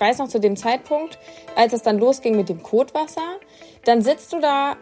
[0.00, 1.18] ich weiß noch zu dem Zeitpunkt,
[1.56, 3.36] als es dann losging mit dem Kotwasser,
[3.84, 4.76] dann sitzt du da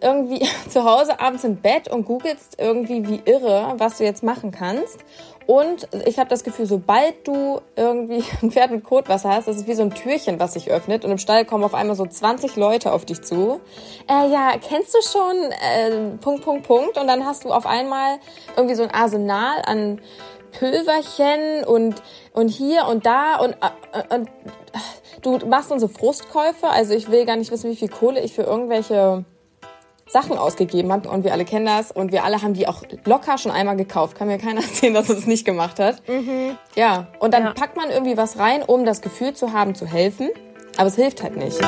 [0.00, 4.50] irgendwie zu Hause abends im Bett und googelst irgendwie wie irre, was du jetzt machen
[4.50, 5.04] kannst.
[5.46, 9.66] Und ich habe das Gefühl, sobald du irgendwie ein Pferd mit Kotwasser hast, das ist
[9.66, 12.56] wie so ein Türchen, was sich öffnet und im Stall kommen auf einmal so 20
[12.56, 13.60] Leute auf dich zu.
[14.08, 18.20] Äh, ja, kennst du schon äh, Punkt, Punkt, Punkt und dann hast du auf einmal
[18.56, 20.00] irgendwie so ein Arsenal an
[20.52, 22.02] Pülverchen und,
[22.32, 24.28] und hier und da und, äh, und
[25.22, 26.68] du machst dann so Frustkäufe.
[26.68, 29.24] Also ich will gar nicht wissen, wie viel Kohle ich für irgendwelche
[30.12, 33.38] Sachen ausgegeben habe und wir alle kennen das und wir alle haben die auch locker
[33.38, 34.16] schon einmal gekauft.
[34.16, 36.06] Kann mir keiner erzählen, dass es nicht gemacht hat.
[36.06, 36.56] Mhm.
[36.76, 37.52] Ja, und dann ja.
[37.52, 40.30] packt man irgendwie was rein, um das Gefühl zu haben, zu helfen.
[40.76, 41.58] Aber es hilft halt nicht.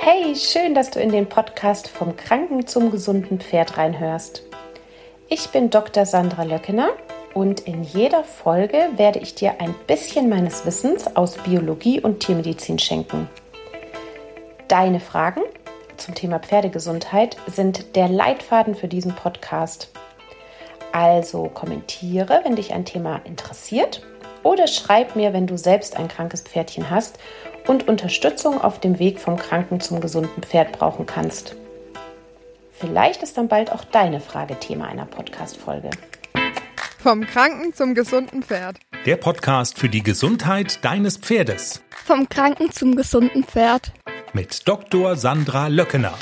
[0.00, 4.45] Hey, schön, dass du in den Podcast vom Kranken zum gesunden Pferd reinhörst.
[5.28, 6.06] Ich bin Dr.
[6.06, 6.90] Sandra Löckener
[7.34, 12.78] und in jeder Folge werde ich dir ein bisschen meines Wissens aus Biologie und Tiermedizin
[12.78, 13.28] schenken.
[14.68, 15.42] Deine Fragen
[15.96, 19.90] zum Thema Pferdegesundheit sind der Leitfaden für diesen Podcast.
[20.92, 24.02] Also kommentiere, wenn dich ein Thema interessiert
[24.44, 27.18] oder schreib mir, wenn du selbst ein krankes Pferdchen hast
[27.66, 31.56] und Unterstützung auf dem Weg vom kranken zum gesunden Pferd brauchen kannst.
[32.78, 35.88] Vielleicht ist dann bald auch deine Frage Thema einer Podcast-Folge.
[36.98, 38.78] Vom Kranken zum gesunden Pferd.
[39.06, 41.82] Der Podcast für die Gesundheit deines Pferdes.
[42.04, 43.92] Vom Kranken zum gesunden Pferd
[44.34, 45.16] mit Dr.
[45.16, 46.12] Sandra Löckener.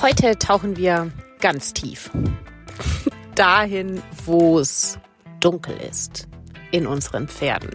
[0.00, 2.10] Heute tauchen wir ganz tief.
[3.34, 4.98] Dahin, wo es
[5.40, 6.28] dunkel ist.
[6.70, 7.70] In unseren Pferden.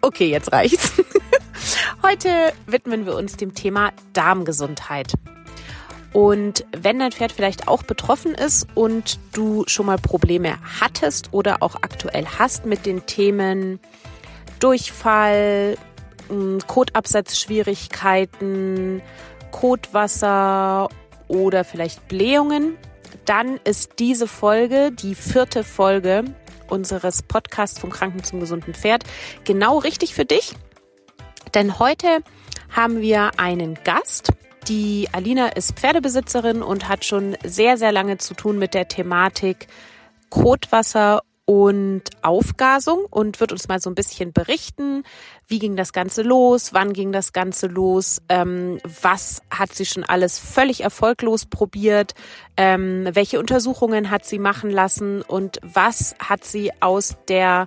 [0.00, 0.92] Okay, jetzt reicht's.
[2.02, 5.14] Heute widmen wir uns dem Thema Darmgesundheit.
[6.12, 11.62] Und wenn dein Pferd vielleicht auch betroffen ist und du schon mal Probleme hattest oder
[11.62, 13.80] auch aktuell hast mit den Themen
[14.58, 15.78] Durchfall,
[16.28, 19.00] hm, Kotabsatzschwierigkeiten,
[19.52, 20.88] Kotwasser
[21.28, 22.76] oder vielleicht Blähungen,
[23.24, 26.24] dann ist diese Folge, die vierte Folge
[26.70, 29.04] unseres Podcasts vom Kranken zum gesunden Pferd,
[29.44, 30.52] genau richtig für dich.
[31.54, 32.22] Denn heute
[32.70, 34.32] haben wir einen Gast,
[34.68, 39.66] die Alina ist Pferdebesitzerin und hat schon sehr, sehr lange zu tun mit der Thematik
[40.28, 45.02] Kotwasser und Aufgasung und wird uns mal so ein bisschen berichten,
[45.48, 50.04] wie ging das Ganze los, wann ging das Ganze los, ähm, was hat sie schon
[50.04, 52.14] alles völlig erfolglos probiert,
[52.56, 55.22] ähm, welche Untersuchungen hat sie machen lassen?
[55.22, 57.66] Und was hat sie aus der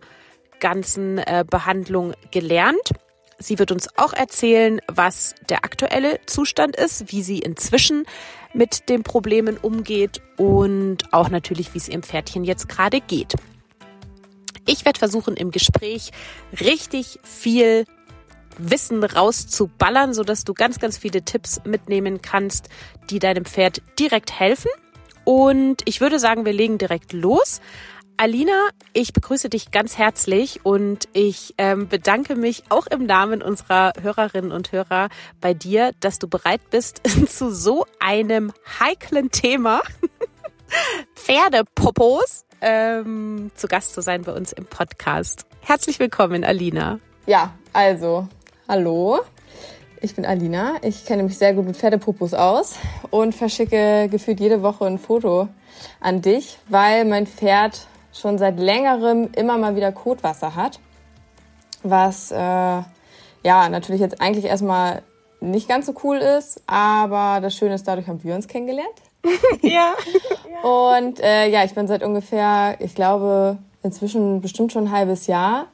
[0.61, 2.91] ganzen äh, Behandlung gelernt.
[3.38, 8.05] Sie wird uns auch erzählen, was der aktuelle Zustand ist, wie sie inzwischen
[8.53, 13.33] mit den Problemen umgeht und auch natürlich, wie es ihrem Pferdchen jetzt gerade geht.
[14.66, 16.12] Ich werde versuchen, im Gespräch
[16.59, 17.85] richtig viel
[18.57, 22.69] Wissen rauszuballern, sodass du ganz, ganz viele Tipps mitnehmen kannst,
[23.09, 24.69] die deinem Pferd direkt helfen.
[25.25, 27.62] Und ich würde sagen, wir legen direkt los.
[28.16, 33.94] Alina, ich begrüße dich ganz herzlich und ich ähm, bedanke mich auch im Namen unserer
[34.00, 35.09] Hörerinnen und Hörer
[35.41, 39.81] bei dir, dass du bereit bist, zu so einem heiklen Thema
[41.16, 45.45] Pferdepopos ähm, zu Gast zu sein bei uns im Podcast.
[45.61, 47.00] Herzlich willkommen, Alina.
[47.25, 48.28] Ja, also,
[48.67, 49.22] hallo.
[50.01, 50.75] Ich bin Alina.
[50.81, 52.75] Ich kenne mich sehr gut mit Pferdepopos aus
[53.09, 55.47] und verschicke gefühlt jede Woche ein Foto
[56.01, 60.79] an dich, weil mein Pferd schon seit längerem immer mal wieder Kotwasser hat,
[61.83, 65.03] was äh, ja natürlich jetzt eigentlich erstmal
[65.39, 69.01] nicht ganz so cool ist, aber das Schöne ist, dadurch haben wir uns kennengelernt.
[69.61, 69.94] ja.
[70.63, 75.67] Und äh, ja, ich bin seit ungefähr, ich glaube, inzwischen bestimmt schon ein halbes Jahr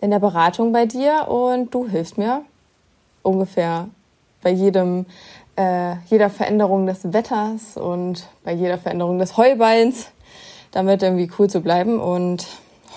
[0.00, 2.42] in der Beratung bei dir und du hilfst mir
[3.22, 3.88] ungefähr
[4.42, 5.06] bei jedem,
[5.56, 10.10] äh, jeder Veränderung des Wetters und bei jeder Veränderung des Heuballs
[10.70, 12.00] damit irgendwie cool zu bleiben.
[12.00, 12.46] Und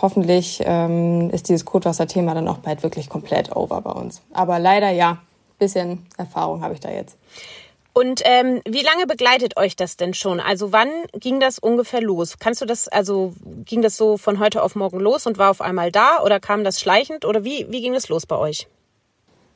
[0.02, 4.22] hoffentlich ähm, ist dieses Kotwasser-Thema dann auch bald wirklich komplett over bei uns.
[4.32, 5.20] Aber leider ja,
[5.60, 7.18] bisschen Erfahrung habe ich da jetzt.
[7.94, 10.40] Und ähm, wie lange begleitet euch das denn schon?
[10.40, 12.40] Also wann ging das ungefähr los?
[12.40, 13.34] Kannst du das, also
[13.66, 16.64] ging das so von heute auf morgen los und war auf einmal da oder kam
[16.64, 18.68] das schleichend oder wie, wie ging das los bei euch?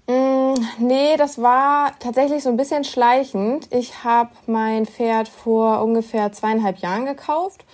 [0.05, 3.73] Mm, nee, das war tatsächlich so ein bisschen schleichend.
[3.73, 7.65] Ich habe mein Pferd vor ungefähr zweieinhalb Jahren gekauft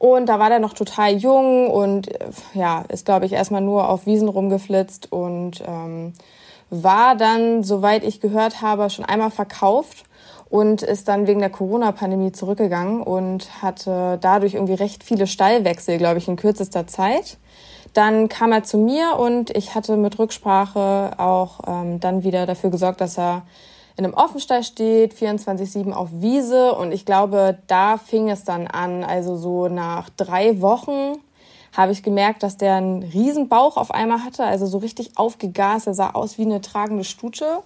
[0.00, 2.08] und da war der noch total jung und
[2.54, 6.14] ja, ist, glaube ich, erstmal nur auf Wiesen rumgeflitzt und ähm,
[6.70, 10.04] war dann, soweit ich gehört habe, schon einmal verkauft.
[10.48, 16.18] und ist dann wegen der Corona-Pandemie zurückgegangen und hatte dadurch irgendwie recht viele Stallwechsel, glaube
[16.18, 17.38] ich, in kürzester Zeit.
[17.94, 22.70] Dann kam er zu mir und ich hatte mit Rücksprache auch ähm, dann wieder dafür
[22.70, 23.42] gesorgt, dass er
[23.96, 26.74] in einem Offenstall steht, 24-7 auf Wiese.
[26.74, 29.04] Und ich glaube, da fing es dann an.
[29.04, 31.18] Also so nach drei Wochen
[31.80, 35.86] habe ich gemerkt, dass der einen riesen Bauch auf einmal hatte, also so richtig aufgegast.
[35.86, 37.62] Er sah aus wie eine tragende Stute.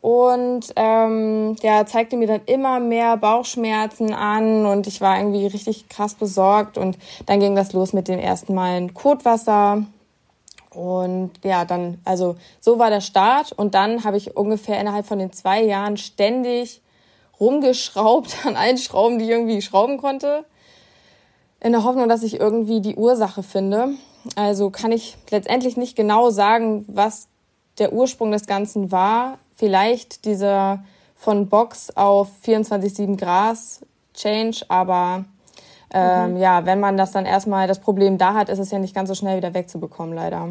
[0.00, 5.88] Und ähm, ja, zeigte mir dann immer mehr Bauchschmerzen an und ich war irgendwie richtig
[5.88, 6.76] krass besorgt.
[6.76, 9.84] Und dann ging das los mit den ersten Malen Kotwasser.
[10.70, 13.52] Und ja, dann, also so war der Start.
[13.52, 16.80] Und dann habe ich ungefähr innerhalb von den zwei Jahren ständig
[17.38, 20.44] rumgeschraubt an allen Schrauben, die ich irgendwie schrauben konnte.
[21.62, 23.90] In der Hoffnung, dass ich irgendwie die Ursache finde.
[24.36, 27.28] Also kann ich letztendlich nicht genau sagen, was
[27.78, 30.82] der Ursprung des Ganzen war vielleicht dieser
[31.14, 33.80] von Box auf 24-7 Gras
[34.12, 35.24] Change, aber
[35.94, 36.36] ähm, mhm.
[36.38, 39.08] ja, wenn man das dann erstmal das Problem da hat, ist es ja nicht ganz
[39.08, 40.48] so schnell wieder wegzubekommen, leider.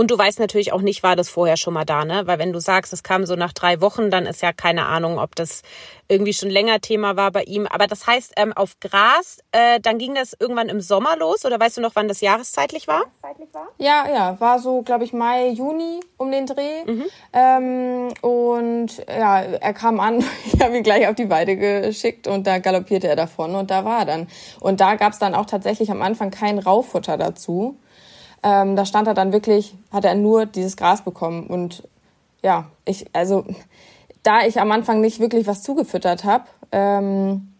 [0.00, 2.22] Und du weißt natürlich auch nicht, war das vorher schon mal da, ne?
[2.24, 5.18] Weil wenn du sagst, es kam so nach drei Wochen, dann ist ja keine Ahnung,
[5.18, 5.60] ob das
[6.08, 7.66] irgendwie schon länger Thema war bei ihm.
[7.66, 11.60] Aber das heißt, ähm, auf Gras, äh, dann ging das irgendwann im Sommer los oder
[11.60, 13.02] weißt du noch, wann das jahreszeitlich war?
[13.76, 16.84] Ja, ja, war so, glaube ich, Mai, Juni um den Dreh.
[16.86, 17.04] Mhm.
[17.34, 22.46] Ähm, und ja, er kam an, ich habe ihn gleich auf die Weide geschickt und
[22.46, 24.28] da galoppierte er davon und da war er dann.
[24.60, 27.76] Und da gab es dann auch tatsächlich am Anfang kein Rauffutter dazu.
[28.42, 31.46] Ähm, da stand er dann wirklich, hat er nur dieses Gras bekommen.
[31.46, 31.82] Und
[32.42, 33.44] ja, ich, also
[34.22, 37.50] da ich am Anfang nicht wirklich was zugefüttert habe, ähm,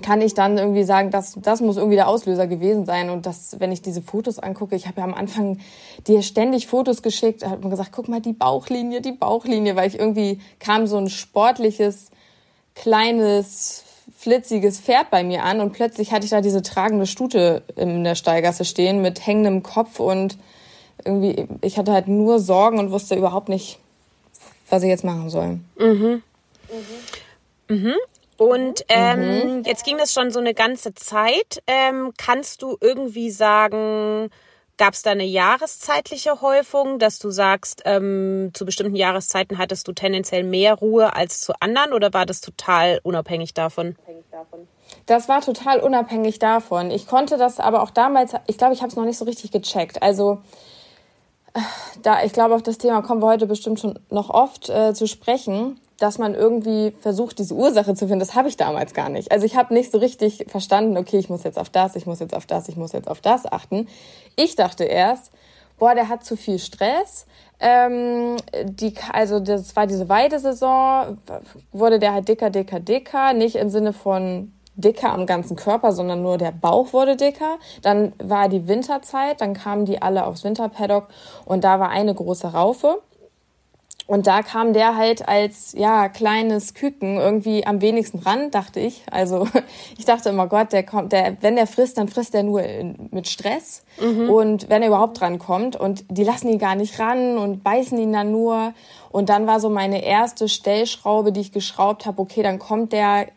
[0.00, 3.10] kann ich dann irgendwie sagen, dass das muss irgendwie der Auslöser gewesen sein.
[3.10, 5.58] Und das, wenn ich diese Fotos angucke, ich habe ja am Anfang
[6.06, 9.98] dir ständig Fotos geschickt, hat man gesagt, guck mal die Bauchlinie, die Bauchlinie, weil ich
[9.98, 12.10] irgendwie kam so ein sportliches,
[12.74, 13.84] kleines,
[14.22, 18.14] flitziges Pferd bei mir an und plötzlich hatte ich da diese tragende Stute in der
[18.14, 20.38] Steigasse stehen mit hängendem Kopf und
[21.04, 23.80] irgendwie, ich hatte halt nur Sorgen und wusste überhaupt nicht,
[24.70, 25.58] was ich jetzt machen soll.
[25.76, 26.22] Mhm.
[27.68, 27.76] Mhm.
[27.76, 27.94] mhm.
[28.36, 29.62] Und ähm, mhm.
[29.64, 31.62] jetzt ging das schon so eine ganze Zeit.
[31.66, 34.30] Ähm, kannst du irgendwie sagen,
[34.82, 39.92] Gab es da eine jahreszeitliche Häufung, dass du sagst, ähm, zu bestimmten Jahreszeiten hattest du
[39.92, 43.94] tendenziell mehr Ruhe als zu anderen oder war das total unabhängig davon?
[45.06, 46.90] Das war total unabhängig davon.
[46.90, 49.52] Ich konnte das aber auch damals, ich glaube, ich habe es noch nicht so richtig
[49.52, 50.02] gecheckt.
[50.02, 50.42] Also
[51.54, 51.60] äh,
[52.02, 55.06] da, ich glaube, auf das Thema kommen wir heute bestimmt schon noch oft äh, zu
[55.06, 59.32] sprechen dass man irgendwie versucht, diese Ursache zu finden, das habe ich damals gar nicht.
[59.32, 62.20] Also ich habe nicht so richtig verstanden, okay, ich muss jetzt auf das, ich muss
[62.20, 63.88] jetzt auf das, ich muss jetzt auf das achten.
[64.36, 65.32] Ich dachte erst,
[65.78, 67.26] boah, der hat zu viel Stress.
[67.60, 71.18] Ähm, die, also das war diese Weidesaison,
[71.72, 73.32] wurde der halt dicker, dicker, dicker.
[73.32, 77.58] Nicht im Sinne von dicker am ganzen Körper, sondern nur der Bauch wurde dicker.
[77.82, 81.08] Dann war die Winterzeit, dann kamen die alle aufs Winterpaddock
[81.44, 83.00] und da war eine große Raufe.
[84.06, 89.02] Und da kam der halt als ja kleines Küken irgendwie am wenigsten ran, dachte ich.
[89.10, 89.48] Also
[89.98, 93.08] ich dachte immer, Gott, der kommt, der, wenn der frisst, dann frisst er nur in,
[93.12, 93.84] mit Stress.
[94.00, 94.28] Mhm.
[94.28, 97.96] Und wenn er überhaupt dran kommt und die lassen ihn gar nicht ran und beißen
[97.98, 98.74] ihn dann nur.
[99.10, 102.20] Und dann war so meine erste Stellschraube, die ich geschraubt habe.
[102.20, 103.28] Okay, dann kommt der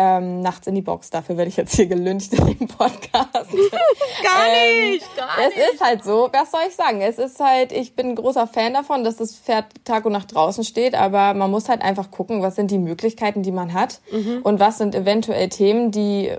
[0.00, 1.10] ähm, nachts in die Box.
[1.10, 3.10] Dafür werde ich jetzt hier gelüncht in dem Podcast.
[3.12, 5.58] gar ähm, nicht, gar es nicht.
[5.58, 7.00] Es ist halt so, was soll ich sagen?
[7.00, 10.32] Es ist halt, ich bin ein großer Fan davon, dass das Pferd Tag und Nacht
[10.32, 14.00] draußen steht, aber man muss halt einfach gucken, was sind die Möglichkeiten, die man hat
[14.12, 14.40] mhm.
[14.44, 16.30] und was sind eventuell Themen, die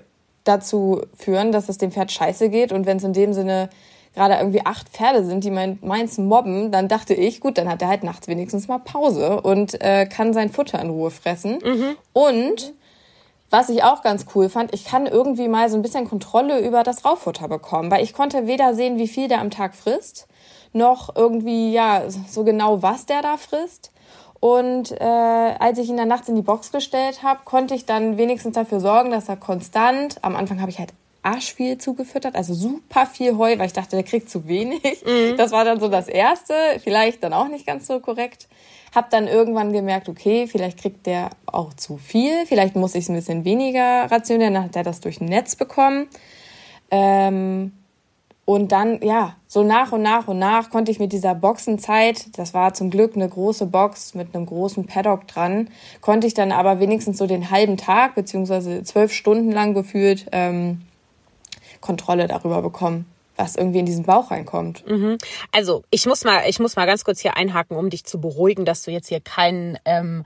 [0.45, 3.69] dazu führen, dass es dem Pferd scheiße geht und wenn es in dem Sinne
[4.15, 7.81] gerade irgendwie acht Pferde sind, die mein, meins mobben, dann dachte ich, gut, dann hat
[7.81, 11.59] er halt nachts wenigstens mal Pause und äh, kann sein Futter in Ruhe fressen.
[11.63, 11.95] Mhm.
[12.13, 12.73] Und
[13.49, 16.83] was ich auch ganz cool fand, ich kann irgendwie mal so ein bisschen Kontrolle über
[16.83, 20.27] das Rauffutter bekommen, weil ich konnte weder sehen, wie viel der am Tag frisst,
[20.71, 23.91] noch irgendwie, ja, so genau, was der da frisst.
[24.39, 28.17] Und äh, als ich ihn dann nachts in die Box gestellt habe, konnte ich dann
[28.17, 32.53] wenigstens dafür sorgen, dass er konstant, am Anfang habe ich halt arsch viel zugefüttert, also
[32.53, 35.03] super viel Heu, weil ich dachte, der kriegt zu wenig.
[35.05, 35.37] Mhm.
[35.37, 38.47] Das war dann so das Erste, vielleicht dann auch nicht ganz so korrekt.
[38.95, 43.09] Hab dann irgendwann gemerkt, okay, vielleicht kriegt der auch zu viel, vielleicht muss ich es
[43.09, 46.07] ein bisschen weniger rationieren, dann hat er das durch ein Netz bekommen.
[46.89, 47.73] Ähm,
[48.49, 52.55] und dann, ja, so nach und nach und nach konnte ich mit dieser Boxenzeit, das
[52.55, 55.69] war zum Glück eine große Box mit einem großen Paddock dran,
[56.01, 60.81] konnte ich dann aber wenigstens so den halben Tag, beziehungsweise zwölf Stunden lang gefühlt, ähm,
[61.81, 63.05] Kontrolle darüber bekommen
[63.39, 64.85] was irgendwie in diesen Bauch reinkommt.
[64.85, 65.17] Mhm.
[65.53, 68.65] Also ich muss mal, ich muss mal ganz kurz hier einhaken, um dich zu beruhigen,
[68.65, 70.25] dass du jetzt hier keinen ähm,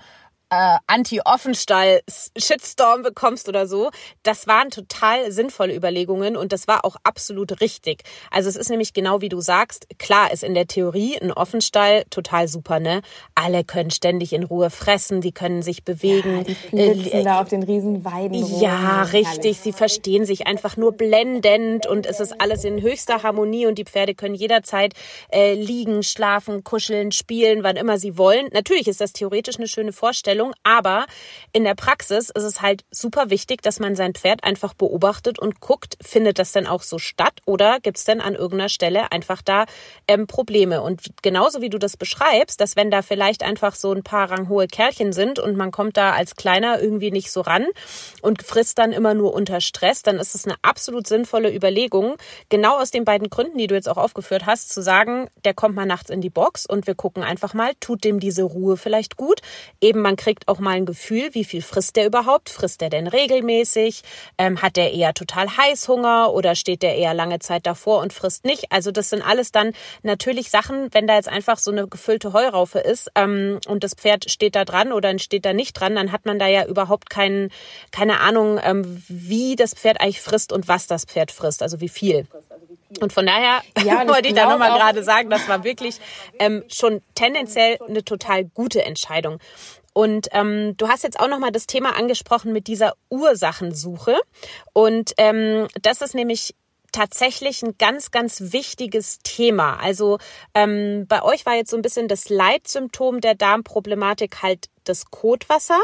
[0.54, 3.90] äh, Anti-Offenstall-Shitstorm bekommst oder so.
[4.22, 8.04] Das waren total sinnvolle Überlegungen und das war auch absolut richtig.
[8.30, 12.04] Also es ist nämlich genau wie du sagst, klar ist in der Theorie ein Offenstall
[12.10, 13.02] total super, ne?
[13.36, 16.46] Alle können ständig in Ruhe fressen, die können sich bewegen.
[16.72, 18.62] Ja, die äh, da auf den riesen Weiden rum.
[18.62, 19.60] Ja, richtig.
[19.60, 23.86] Sie verstehen sich einfach nur blendend und es ist alles in höchster Harmonie und die
[23.86, 24.94] Pferde können jederzeit
[25.32, 28.48] äh, liegen, schlafen, kuscheln, spielen, wann immer sie wollen.
[28.52, 31.06] Natürlich ist das theoretisch eine schöne Vorstellung Vorstellung, aber
[31.52, 35.60] in der Praxis ist es halt super wichtig, dass man sein Pferd einfach beobachtet und
[35.60, 39.42] guckt, findet das denn auch so statt oder gibt es denn an irgendeiner Stelle einfach
[39.42, 39.66] da
[40.08, 40.82] ähm, Probleme?
[40.82, 44.68] Und genauso wie du das beschreibst, dass wenn da vielleicht einfach so ein paar ranghohe
[44.68, 47.66] Kerlchen sind und man kommt da als Kleiner irgendwie nicht so ran
[48.22, 52.16] und frisst dann immer nur unter Stress, dann ist es eine absolut sinnvolle Überlegung,
[52.50, 55.76] genau aus den beiden Gründen, die du jetzt auch aufgeführt hast, zu sagen, der kommt
[55.76, 59.18] mal nachts in die Box und wir gucken einfach mal, tut dem diese Ruhe vielleicht
[59.18, 59.42] gut?
[59.82, 62.50] Eben man kriegt kriegt auch mal ein Gefühl, wie viel frisst der überhaupt?
[62.50, 64.02] Frisst er denn regelmäßig?
[64.40, 68.44] Ähm, hat der eher total Heißhunger oder steht der eher lange Zeit davor und frisst
[68.44, 68.72] nicht?
[68.72, 72.80] Also das sind alles dann natürlich Sachen, wenn da jetzt einfach so eine gefüllte Heuraufe
[72.80, 76.26] ist ähm, und das Pferd steht da dran oder steht da nicht dran, dann hat
[76.26, 77.52] man da ja überhaupt kein,
[77.92, 81.90] keine Ahnung, ähm, wie das Pferd eigentlich frisst und was das Pferd frisst, also wie
[81.90, 82.26] viel.
[83.00, 86.00] Und von daher ja, wollte ich da nochmal gerade sagen, das war wirklich
[86.40, 89.40] ähm, schon tendenziell eine total gute Entscheidung.
[89.94, 94.18] Und ähm, du hast jetzt auch nochmal das Thema angesprochen mit dieser Ursachensuche.
[94.74, 96.56] Und ähm, das ist nämlich
[96.92, 99.78] tatsächlich ein ganz, ganz wichtiges Thema.
[99.78, 100.20] Also
[100.54, 105.80] ähm, bei euch war jetzt so ein bisschen das Leitsymptom der Darmproblematik halt das Kotwasser.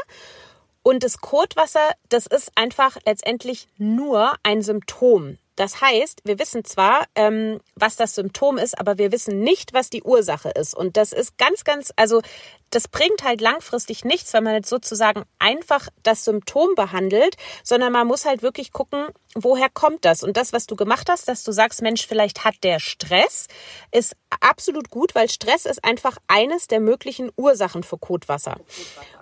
[0.81, 5.37] Und das Kotwasser, das ist einfach letztendlich nur ein Symptom.
[5.59, 9.89] Das heißt, wir wissen zwar, ähm, was das Symptom ist, aber wir wissen nicht, was
[9.89, 10.73] die Ursache ist.
[10.73, 12.21] Und das ist ganz, ganz, also
[12.69, 18.07] das bringt halt langfristig nichts, wenn man jetzt sozusagen einfach das Symptom behandelt, sondern man
[18.07, 20.23] muss halt wirklich gucken, woher kommt das?
[20.23, 23.47] Und das, was du gemacht hast, dass du sagst, Mensch, vielleicht hat der Stress,
[23.91, 28.55] ist absolut gut, weil Stress ist einfach eines der möglichen Ursachen für Kotwasser.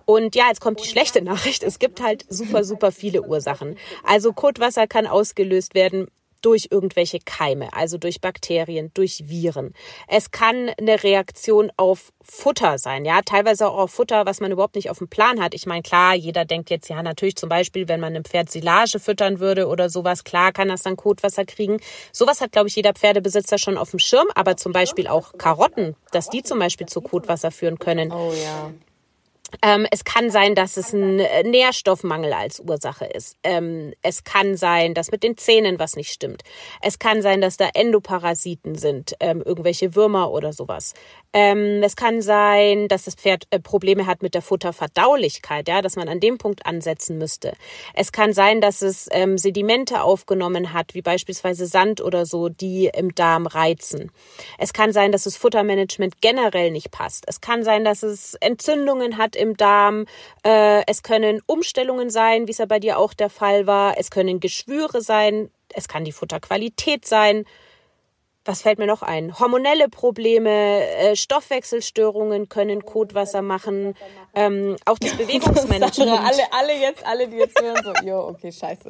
[0.05, 1.63] Und ja, jetzt kommt die schlechte Nachricht.
[1.63, 3.75] Es gibt halt super, super viele Ursachen.
[4.03, 9.73] Also Kotwasser kann ausgelöst werden durch irgendwelche Keime, also durch Bakterien, durch Viren.
[10.07, 14.75] Es kann eine Reaktion auf Futter sein, ja, teilweise auch auf Futter, was man überhaupt
[14.75, 15.53] nicht auf dem Plan hat.
[15.53, 18.99] Ich meine, klar, jeder denkt jetzt, ja, natürlich zum Beispiel, wenn man einem Pferd Silage
[18.99, 21.79] füttern würde oder sowas, klar kann das dann Kotwasser kriegen.
[22.11, 25.95] Sowas hat, glaube ich, jeder Pferdebesitzer schon auf dem Schirm, aber zum Beispiel auch Karotten,
[26.11, 28.11] dass die zum Beispiel zu Kotwasser führen können.
[28.11, 28.71] Oh ja.
[29.61, 33.37] Ähm, es kann sein, dass es ein äh, Nährstoffmangel als Ursache ist.
[33.43, 36.43] Ähm, es kann sein, dass mit den Zähnen was nicht stimmt.
[36.81, 40.93] Es kann sein, dass da Endoparasiten sind, ähm, irgendwelche Würmer oder sowas.
[41.39, 45.95] Ähm, es kann sein, dass das Pferd äh, Probleme hat mit der Futterverdaulichkeit, ja, dass
[45.95, 47.53] man an dem Punkt ansetzen müsste.
[47.93, 52.89] Es kann sein, dass es ähm, Sedimente aufgenommen hat, wie beispielsweise Sand oder so, die
[52.91, 54.09] im Darm reizen.
[54.57, 57.25] Es kann sein, dass das Futtermanagement generell nicht passt.
[57.27, 60.07] Es kann sein, dass es Entzündungen hat im Darm.
[60.43, 63.99] Äh, es können Umstellungen sein, wie es ja bei dir auch der Fall war.
[63.99, 65.51] Es können Geschwüre sein.
[65.71, 67.45] Es kann die Futterqualität sein.
[68.47, 69.37] Was fällt mir noch ein?
[69.37, 73.93] Hormonelle Probleme, äh, Stoffwechselstörungen können Kotwasser machen,
[74.33, 76.09] ähm, auch das Bewegungsmanagement.
[76.11, 78.89] alle, alle jetzt, alle, die jetzt hören, so, jo, okay, scheiße.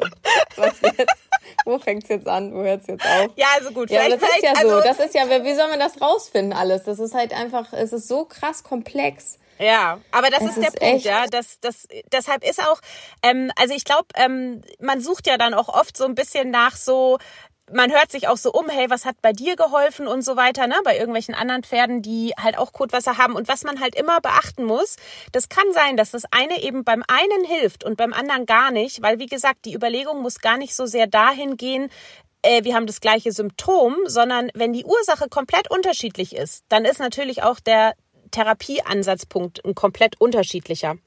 [0.58, 1.16] Was jetzt?
[1.66, 2.54] Wo fängt's jetzt an?
[2.54, 3.32] Wo hört's jetzt auf?
[3.36, 3.90] Ja, also gut.
[3.90, 4.82] Ja, das ist ja also so.
[4.82, 6.84] Das ist ja, wie soll man das rausfinden alles?
[6.84, 9.40] Das ist halt einfach, es ist so krass komplex.
[9.60, 11.26] Ja, aber das ist, ist der Punkt, ja.
[11.26, 12.80] Das, das, deshalb ist auch,
[13.24, 16.76] ähm, also ich glaube, ähm, man sucht ja dann auch oft so ein bisschen nach
[16.76, 17.18] so,
[17.72, 20.68] man hört sich auch so um, hey, was hat bei dir geholfen und so weiter,
[20.68, 20.76] ne?
[20.84, 23.36] Bei irgendwelchen anderen Pferden, die halt auch Kotwasser haben.
[23.36, 24.96] Und was man halt immer beachten muss,
[25.32, 29.02] das kann sein, dass das eine eben beim einen hilft und beim anderen gar nicht,
[29.02, 31.90] weil wie gesagt, die Überlegung muss gar nicht so sehr dahin gehen,
[32.42, 37.00] äh, wir haben das gleiche Symptom, sondern wenn die Ursache komplett unterschiedlich ist, dann ist
[37.00, 37.94] natürlich auch der
[38.32, 40.98] Therapieansatzpunkt ein komplett unterschiedlicher.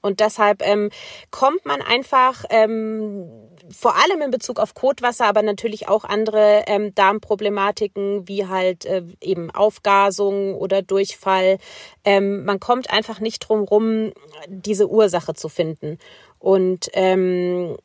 [0.00, 0.90] Und deshalb ähm,
[1.30, 3.28] kommt man einfach ähm,
[3.70, 9.02] vor allem in Bezug auf Kotwasser, aber natürlich auch andere ähm, Darmproblematiken wie halt äh,
[9.20, 11.58] eben Aufgasung oder Durchfall.
[12.04, 14.12] Ähm, man kommt einfach nicht drum rum,
[14.48, 15.98] diese Ursache zu finden.
[16.38, 17.76] Und ähm,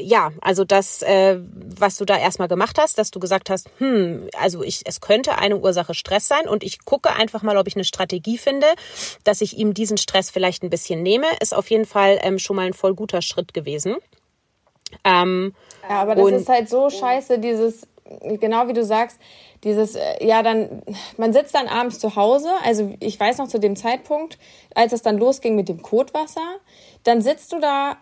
[0.00, 1.38] ja, also das, äh,
[1.78, 5.38] was du da erstmal gemacht hast, dass du gesagt hast, hm, also ich, es könnte
[5.38, 8.66] eine Ursache Stress sein und ich gucke einfach mal, ob ich eine Strategie finde,
[9.24, 12.56] dass ich ihm diesen Stress vielleicht ein bisschen nehme, ist auf jeden Fall ähm, schon
[12.56, 13.96] mal ein voll guter Schritt gewesen.
[15.04, 15.54] Ähm,
[15.88, 17.86] ja, aber das ist halt so scheiße, dieses,
[18.22, 19.18] genau wie du sagst,
[19.64, 20.82] dieses, äh, ja, dann,
[21.16, 24.38] man sitzt dann abends zu Hause, also ich weiß noch zu dem Zeitpunkt,
[24.74, 26.56] als es dann losging mit dem Kotwasser,
[27.04, 27.98] dann sitzt du da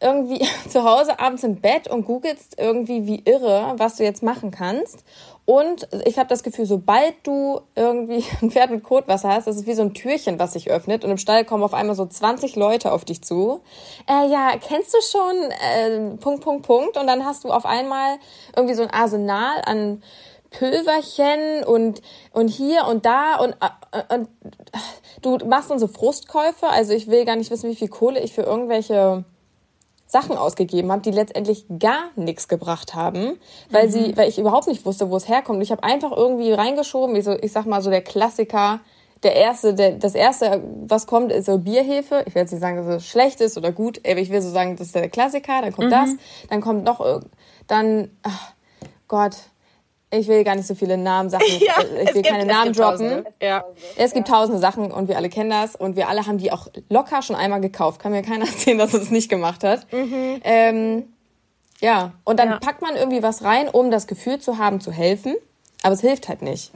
[0.00, 4.50] irgendwie zu Hause abends im Bett und googelst irgendwie wie irre, was du jetzt machen
[4.50, 5.04] kannst.
[5.44, 9.66] Und ich habe das Gefühl, sobald du irgendwie ein Pferd mit Kotwasser hast, das ist
[9.66, 12.56] wie so ein Türchen, was sich öffnet und im Stall kommen auf einmal so 20
[12.56, 13.60] Leute auf dich zu.
[14.08, 18.18] Äh, ja, kennst du schon äh, Punkt, Punkt, Punkt und dann hast du auf einmal
[18.56, 20.02] irgendwie so ein Arsenal an
[20.50, 22.02] Pülverchen und,
[22.32, 24.28] und hier und da und, äh, und
[25.22, 26.68] du machst dann so Frustkäufe.
[26.68, 29.24] Also ich will gar nicht wissen, wie viel Kohle ich für irgendwelche
[30.10, 33.38] Sachen ausgegeben habe, die letztendlich gar nichts gebracht haben,
[33.70, 33.90] weil mhm.
[33.90, 35.62] sie, weil ich überhaupt nicht wusste, wo es herkommt.
[35.62, 38.80] Ich habe einfach irgendwie reingeschoben, wie so, ich sag mal so der Klassiker,
[39.22, 42.24] der erste, der, das erste, was kommt, ist so Bierhefe.
[42.26, 44.76] Ich jetzt nicht sagen, dass es schlecht ist oder gut, aber ich will so sagen,
[44.76, 45.60] das ist der Klassiker.
[45.62, 45.92] Dann kommt mhm.
[45.92, 46.10] das,
[46.48, 47.22] dann kommt noch,
[47.68, 48.52] dann, ach
[49.06, 49.36] Gott,
[50.10, 53.24] ich will gar nicht so viele Namen Sachen, ja, ich will gibt, keine Namen droppen.
[53.40, 53.64] Ja.
[53.96, 56.68] Es gibt tausende Sachen und wir alle kennen das und wir alle haben die auch
[56.88, 58.00] locker schon einmal gekauft.
[58.00, 59.90] Kann mir keiner erzählen, dass es nicht gemacht hat.
[59.92, 60.40] Mhm.
[60.42, 61.12] Ähm,
[61.80, 62.58] ja, und dann ja.
[62.58, 65.34] packt man irgendwie was rein, um das Gefühl zu haben, zu helfen,
[65.82, 66.72] aber es hilft halt nicht.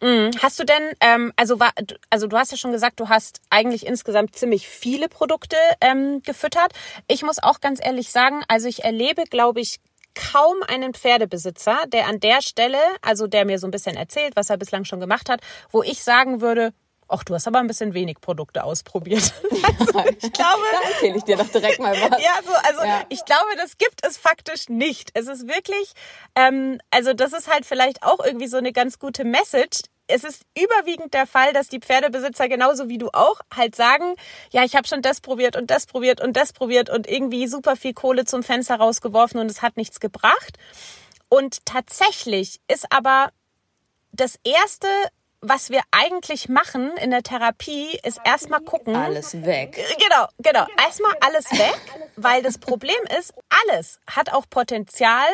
[0.00, 0.30] Mhm.
[0.42, 1.72] Hast du denn, ähm, also, war,
[2.10, 6.72] also du hast ja schon gesagt, du hast eigentlich insgesamt ziemlich viele Produkte ähm, gefüttert.
[7.08, 9.80] Ich muss auch ganz ehrlich sagen, also ich erlebe, glaube ich,
[10.14, 14.50] kaum einen Pferdebesitzer, der an der Stelle, also der mir so ein bisschen erzählt, was
[14.50, 15.40] er bislang schon gemacht hat,
[15.70, 16.72] wo ich sagen würde,
[17.06, 19.32] Ach, du hast aber ein bisschen wenig Produkte ausprobiert.
[19.78, 22.22] Also, ich glaube, da erzähle ich dir doch direkt mal was.
[22.22, 23.02] Ja, so, also ja.
[23.08, 25.10] ich glaube, das gibt es faktisch nicht.
[25.14, 25.92] Es ist wirklich,
[26.34, 30.42] ähm, also das ist halt vielleicht auch irgendwie so eine ganz gute Message es ist
[30.56, 34.16] überwiegend der Fall, dass die Pferdebesitzer genauso wie du auch halt sagen,
[34.50, 37.76] ja, ich habe schon das probiert und das probiert und das probiert und irgendwie super
[37.76, 40.58] viel Kohle zum Fenster rausgeworfen und es hat nichts gebracht.
[41.28, 43.30] Und tatsächlich ist aber
[44.12, 44.88] das erste,
[45.40, 48.94] was wir eigentlich machen in der Therapie, ist erstmal gucken.
[48.94, 49.78] Alles weg.
[49.98, 50.66] Genau, genau.
[50.84, 51.80] Erstmal alles weg,
[52.16, 53.34] weil das Problem ist,
[53.66, 55.26] alles hat auch Potenzial,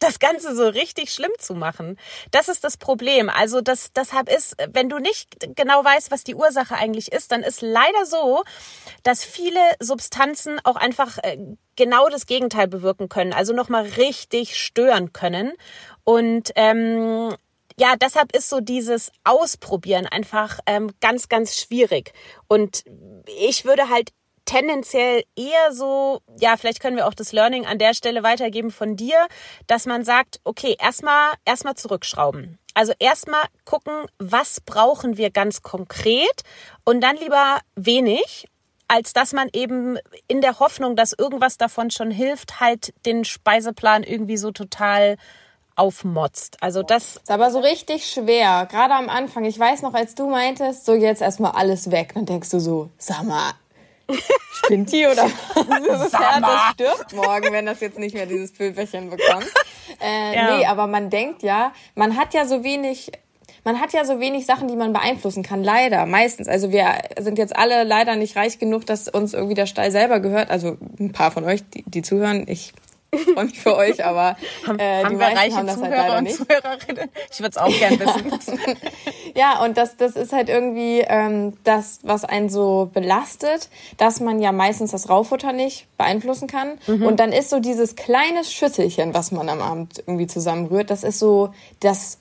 [0.00, 1.98] das Ganze so richtig schlimm zu machen.
[2.30, 3.30] Das ist das Problem.
[3.30, 7.42] Also das, deshalb ist, wenn du nicht genau weißt, was die Ursache eigentlich ist, dann
[7.42, 8.42] ist leider so,
[9.02, 11.38] dass viele Substanzen auch einfach äh,
[11.76, 13.32] genau das Gegenteil bewirken können.
[13.32, 15.52] Also nochmal richtig stören können.
[16.04, 17.34] Und ähm,
[17.78, 22.12] ja, deshalb ist so dieses Ausprobieren einfach ähm, ganz, ganz schwierig.
[22.48, 22.84] Und
[23.26, 24.10] ich würde halt
[24.50, 28.96] tendenziell eher so, ja, vielleicht können wir auch das Learning an der Stelle weitergeben von
[28.96, 29.28] dir,
[29.68, 32.58] dass man sagt, okay, erstmal erstmal zurückschrauben.
[32.74, 36.42] Also erstmal gucken, was brauchen wir ganz konkret
[36.84, 38.48] und dann lieber wenig,
[38.88, 44.02] als dass man eben in der Hoffnung, dass irgendwas davon schon hilft, halt den Speiseplan
[44.02, 45.16] irgendwie so total
[45.76, 46.56] aufmotzt.
[46.60, 49.44] Also das ist aber so richtig schwer, gerade am Anfang.
[49.44, 52.90] Ich weiß noch, als du meintest, so jetzt erstmal alles weg, dann denkst du so,
[52.98, 53.52] sag mal,
[54.52, 55.30] Spinnt die oder was?
[55.88, 59.46] Das Pferd, das stirbt morgen, wenn das jetzt nicht mehr dieses Pülverchen bekommt.
[60.00, 60.56] Äh, ja.
[60.56, 63.12] Nee, aber man denkt ja, man hat ja so wenig
[63.64, 66.48] man hat ja so wenig Sachen, die man beeinflussen kann, leider, meistens.
[66.48, 70.20] Also wir sind jetzt alle leider nicht reich genug, dass uns irgendwie der Stall selber
[70.20, 70.50] gehört.
[70.50, 72.72] Also ein paar von euch, die, die zuhören, ich
[73.18, 74.36] freue mich für euch, aber
[74.78, 76.36] äh, haben die wir reiche haben das halt Zuhörer halt leider nicht.
[76.36, 77.10] Zuhörerinnen?
[77.30, 78.60] Ich würde es auch gern wissen.
[79.34, 84.40] ja, und das, das ist halt irgendwie ähm, das, was einen so belastet, dass man
[84.40, 86.78] ja meistens das Raufutter nicht beeinflussen kann.
[86.86, 87.06] Mhm.
[87.06, 91.18] Und dann ist so dieses kleine Schüsselchen, was man am Abend irgendwie zusammenrührt, das ist
[91.18, 92.18] so das,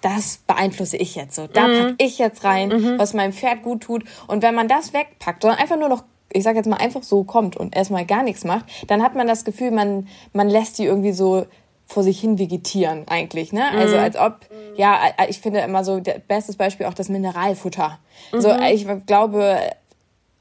[0.00, 1.46] das beeinflusse ich jetzt so.
[1.46, 1.78] Da mhm.
[1.78, 2.98] pack ich jetzt rein, mhm.
[2.98, 4.04] was meinem Pferd gut tut.
[4.26, 7.24] Und wenn man das wegpackt, sondern einfach nur noch ich sag jetzt mal einfach so
[7.24, 10.84] kommt und erstmal gar nichts macht, dann hat man das Gefühl, man, man lässt die
[10.84, 11.46] irgendwie so
[11.86, 13.70] vor sich hin vegetieren eigentlich, ne?
[13.70, 14.02] Also mhm.
[14.02, 14.40] als ob,
[14.76, 17.98] ja, ich finde immer so, das bestes Beispiel auch das Mineralfutter.
[18.32, 18.40] Mhm.
[18.40, 19.58] So, ich glaube,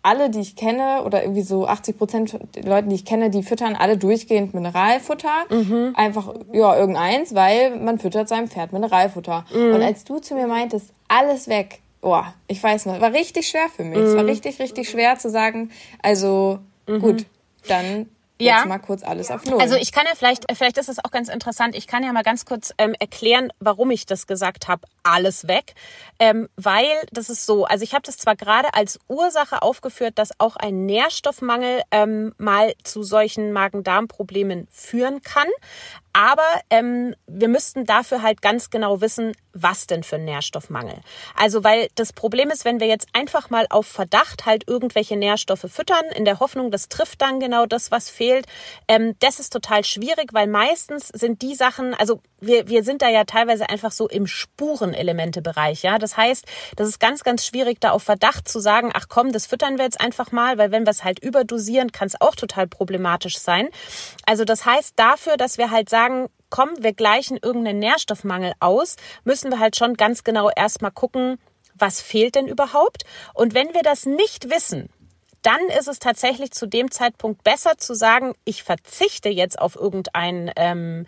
[0.04, 3.43] alle, die ich kenne, oder irgendwie so 80 Prozent der Leute, die ich kenne, die
[3.43, 5.45] füttern alle durchgehend Mineralfutter.
[5.49, 5.93] Mhm.
[5.95, 9.45] Einfach, ja, irgendeins, weil man füttert seinem Pferd Mineralfutter.
[9.54, 9.75] Mhm.
[9.75, 13.69] Und als du zu mir meintest, alles weg, oh, ich weiß noch, war richtig schwer
[13.69, 13.99] für mich.
[13.99, 14.05] Mhm.
[14.05, 14.29] Es war mhm.
[14.29, 16.99] richtig, richtig schwer zu sagen, also mhm.
[16.99, 17.25] gut,
[17.67, 18.09] dann
[18.41, 18.57] ja.
[18.57, 19.61] jetzt mal kurz alles auf Null.
[19.61, 22.23] Also ich kann ja vielleicht, vielleicht ist es auch ganz interessant, ich kann ja mal
[22.23, 25.75] ganz kurz ähm, erklären, warum ich das gesagt habe, alles weg.
[26.19, 30.31] Ähm, weil das ist so, also ich habe das zwar gerade als Ursache aufgeführt, dass
[30.39, 35.47] auch ein Nährstoffmangel ähm, mal zu solchen Magen-Darm-Problemen führen kann,
[36.13, 41.00] aber ähm, wir müssten dafür halt ganz genau wissen, was denn für ein Nährstoffmangel.
[41.36, 45.65] Also weil das Problem ist, wenn wir jetzt einfach mal auf Verdacht halt irgendwelche Nährstoffe
[45.69, 48.45] füttern, in der Hoffnung, das trifft dann genau das, was fehlt.
[48.88, 53.10] Ähm, das ist total schwierig, weil meistens sind die Sachen, also wir, wir sind da
[53.10, 55.99] ja teilweise einfach so im Spurenelemente-Bereich, ja.
[55.99, 59.45] Das heißt, das ist ganz, ganz schwierig, da auf Verdacht zu sagen, ach komm, das
[59.45, 62.67] füttern wir jetzt einfach mal, weil wenn wir es halt überdosieren, kann es auch total
[62.67, 63.69] problematisch sein.
[64.25, 69.51] Also das heißt dafür, dass wir halt sagen, komm, wir gleichen irgendeinen Nährstoffmangel aus, müssen
[69.51, 71.38] wir halt schon ganz genau erstmal gucken,
[71.75, 73.04] was fehlt denn überhaupt?
[73.34, 74.89] Und wenn wir das nicht wissen,
[75.41, 80.51] dann ist es tatsächlich zu dem Zeitpunkt besser zu sagen, ich verzichte jetzt auf irgendein
[80.56, 81.08] ähm,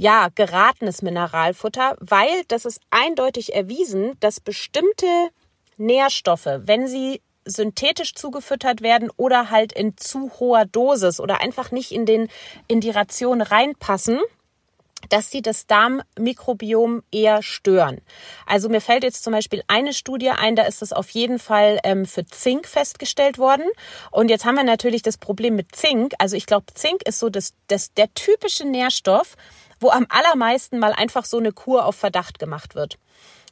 [0.00, 5.28] ja, geratenes Mineralfutter, weil das ist eindeutig erwiesen, dass bestimmte
[5.76, 11.92] Nährstoffe, wenn sie synthetisch zugefüttert werden oder halt in zu hoher Dosis oder einfach nicht
[11.92, 12.28] in den
[12.66, 14.20] in die Ration reinpassen,
[15.10, 18.00] dass sie das Darmmikrobiom eher stören.
[18.46, 21.78] Also mir fällt jetzt zum Beispiel eine Studie ein, da ist es auf jeden Fall
[21.84, 23.64] ähm, für Zink festgestellt worden.
[24.10, 26.14] Und jetzt haben wir natürlich das Problem mit Zink.
[26.18, 29.36] Also ich glaube, Zink ist so das, das, der typische Nährstoff,
[29.80, 32.98] wo am allermeisten mal einfach so eine Kur auf Verdacht gemacht wird.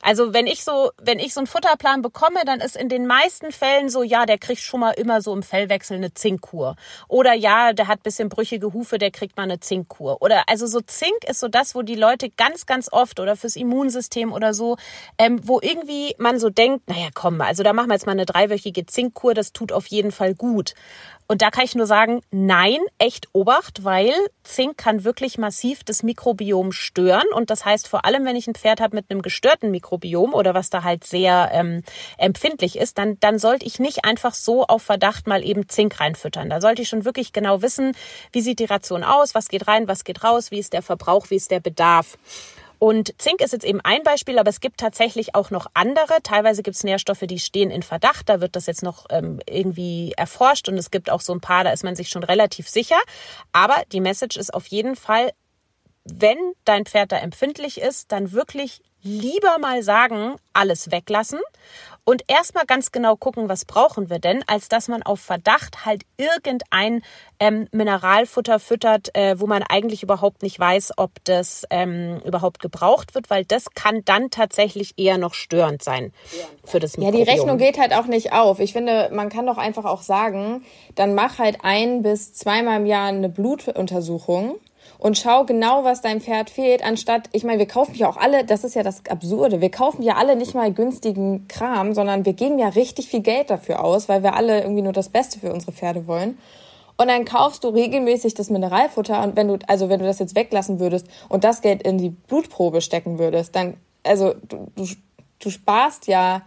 [0.02, 3.52] Also wenn ich so, wenn ich so einen Futterplan bekomme, dann ist in den meisten
[3.52, 6.76] Fällen so, ja, der kriegt schon mal immer so im Fellwechsel eine Zinkkur.
[7.08, 10.22] Oder ja, der hat bisschen brüchige Hufe, der kriegt mal eine Zinkkur.
[10.22, 13.56] Oder also so Zink ist so das, wo die Leute ganz, ganz oft oder fürs
[13.56, 14.76] Immunsystem oder so,
[15.18, 18.26] ähm, wo irgendwie man so denkt, naja, komm, also da machen wir jetzt mal eine
[18.26, 20.74] dreiwöchige Zinkkur, das tut auf jeden Fall gut.
[21.30, 26.02] Und da kann ich nur sagen, nein, echt Obacht, weil Zink kann wirklich massiv das
[26.02, 27.26] Mikrobiom stören.
[27.34, 30.54] Und das heißt, vor allem, wenn ich ein Pferd habe mit einem gestörten Mikrobiom oder
[30.54, 31.82] was da halt sehr ähm,
[32.16, 36.50] empfindlich ist, dann, dann sollte ich nicht einfach so auf Verdacht mal eben Zink reinfüttern.
[36.50, 37.94] Da sollte ich schon wirklich genau wissen,
[38.32, 41.30] wie sieht die Ration aus, was geht rein, was geht raus, wie ist der Verbrauch,
[41.30, 42.16] wie ist der Bedarf.
[42.78, 46.22] Und Zink ist jetzt eben ein Beispiel, aber es gibt tatsächlich auch noch andere.
[46.22, 48.28] Teilweise gibt es Nährstoffe, die stehen in Verdacht.
[48.28, 51.64] Da wird das jetzt noch ähm, irgendwie erforscht und es gibt auch so ein paar,
[51.64, 52.98] da ist man sich schon relativ sicher.
[53.52, 55.32] Aber die Message ist auf jeden Fall,
[56.04, 61.40] wenn dein Pferd da empfindlich ist, dann wirklich lieber mal sagen, alles weglassen
[62.08, 66.04] und erstmal ganz genau gucken, was brauchen wir denn, als dass man auf Verdacht halt
[66.16, 67.02] irgendein
[67.38, 73.14] ähm, Mineralfutter füttert, äh, wo man eigentlich überhaupt nicht weiß, ob das ähm, überhaupt gebraucht
[73.14, 76.14] wird, weil das kann dann tatsächlich eher noch störend sein
[76.64, 77.20] für das Mikrobiom.
[77.20, 78.58] Ja, die Rechnung geht halt auch nicht auf.
[78.58, 82.86] Ich finde, man kann doch einfach auch sagen, dann mach halt ein bis zweimal im
[82.86, 84.58] Jahr eine Blutuntersuchung
[84.98, 88.44] und schau genau, was deinem Pferd fehlt, anstatt, ich meine, wir kaufen ja auch alle,
[88.44, 92.32] das ist ja das Absurde, wir kaufen ja alle nicht mal günstigen Kram, sondern wir
[92.32, 95.52] geben ja richtig viel Geld dafür aus, weil wir alle irgendwie nur das Beste für
[95.52, 96.38] unsere Pferde wollen.
[96.96, 100.34] Und dann kaufst du regelmäßig das Mineralfutter und wenn du, also wenn du das jetzt
[100.34, 104.84] weglassen würdest und das Geld in die Blutprobe stecken würdest, dann, also du, du,
[105.38, 106.42] du sparst ja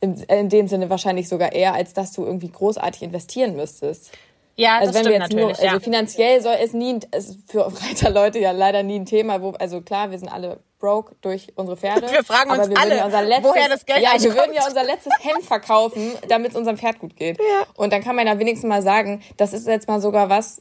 [0.00, 4.10] in, in dem Sinne wahrscheinlich sogar eher, als dass du irgendwie großartig investieren müsstest.
[4.58, 5.78] Ja, also das wenn wir jetzt nur, also ja.
[5.78, 9.80] finanziell soll es nie, es ist für Reiterleute ja leider nie ein Thema, wo, also
[9.80, 12.10] klar, wir sind alle broke durch unsere Pferde.
[12.10, 14.52] Wir fragen uns wir alle, ja unser letztes, woher das Geld Ja, wir eigentlich würden
[14.54, 14.74] ja kommt.
[14.74, 17.38] unser letztes Hemd verkaufen, damit es unserem Pferd gut geht.
[17.38, 17.66] Ja.
[17.76, 20.60] Und dann kann man ja wenigstens mal sagen, das ist jetzt mal sogar was,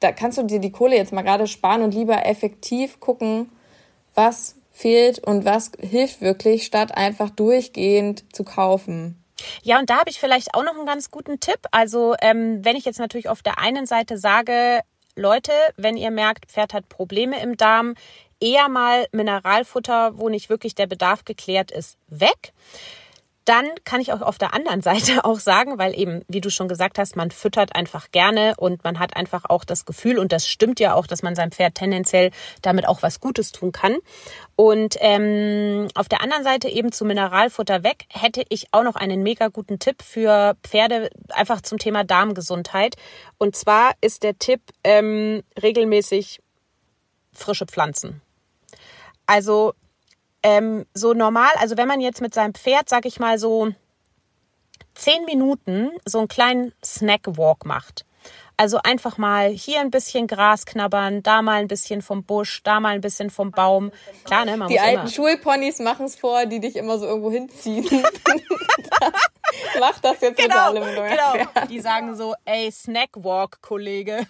[0.00, 3.50] da kannst du dir die Kohle jetzt mal gerade sparen und lieber effektiv gucken,
[4.14, 9.17] was fehlt und was hilft wirklich, statt einfach durchgehend zu kaufen.
[9.62, 11.60] Ja, und da habe ich vielleicht auch noch einen ganz guten Tipp.
[11.70, 14.80] Also ähm, wenn ich jetzt natürlich auf der einen Seite sage,
[15.16, 17.94] Leute, wenn ihr merkt, Pferd hat Probleme im Darm,
[18.40, 22.52] eher mal Mineralfutter, wo nicht wirklich der Bedarf geklärt ist, weg.
[23.48, 26.68] Dann kann ich auch auf der anderen Seite auch sagen, weil eben, wie du schon
[26.68, 30.46] gesagt hast, man füttert einfach gerne und man hat einfach auch das Gefühl, und das
[30.46, 32.30] stimmt ja auch, dass man seinem Pferd tendenziell
[32.60, 33.96] damit auch was Gutes tun kann.
[34.54, 39.22] Und ähm, auf der anderen Seite eben zu Mineralfutter weg, hätte ich auch noch einen
[39.22, 42.96] mega guten Tipp für Pferde, einfach zum Thema Darmgesundheit.
[43.38, 46.40] Und zwar ist der Tipp ähm, regelmäßig
[47.32, 48.20] frische Pflanzen.
[49.24, 49.72] Also
[50.48, 53.68] ähm, so normal, also wenn man jetzt mit seinem Pferd, sag ich mal, so
[54.94, 58.04] zehn Minuten so einen kleinen Snack-Walk macht.
[58.56, 62.80] Also einfach mal hier ein bisschen Gras knabbern, da mal ein bisschen vom Busch, da
[62.80, 63.92] mal ein bisschen vom Baum.
[64.24, 64.56] Klar, ne?
[64.56, 65.08] Man Die muss alten immer.
[65.10, 67.86] Schulponys machen es vor, die dich immer so irgendwo hinziehen.
[69.80, 71.32] Mach das jetzt Genau, alle mit eurem genau.
[71.32, 71.70] Pferd.
[71.70, 74.26] Die sagen so, ey, Snackwalk, Kollege.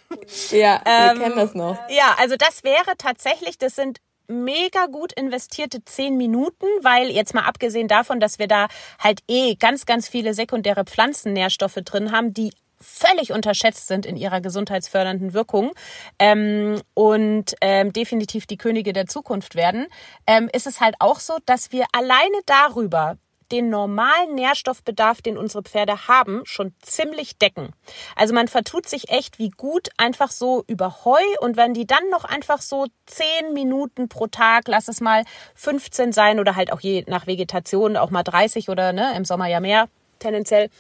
[0.51, 1.79] Ja, Ähm, wir kennen das noch.
[1.89, 3.99] Ja, also das wäre tatsächlich, das sind
[4.29, 9.55] mega gut investierte zehn Minuten, weil jetzt mal abgesehen davon, dass wir da halt eh
[9.55, 15.73] ganz, ganz viele sekundäre Pflanzennährstoffe drin haben, die völlig unterschätzt sind in ihrer gesundheitsfördernden Wirkung
[16.19, 19.87] ähm, und ähm, definitiv die Könige der Zukunft werden,
[20.27, 23.17] ähm, ist es halt auch so, dass wir alleine darüber
[23.53, 27.73] den normalen Nährstoffbedarf, den unsere Pferde haben, schon ziemlich decken.
[28.17, 32.09] Also man vertut sich echt wie gut einfach so über Heu und wenn die dann
[32.11, 36.81] noch einfach so zehn Minuten pro Tag, lass es mal 15 sein oder halt auch
[36.81, 40.71] je nach Vegetation auch mal 30 oder ne, im Sommer ja mehr, tendenziell.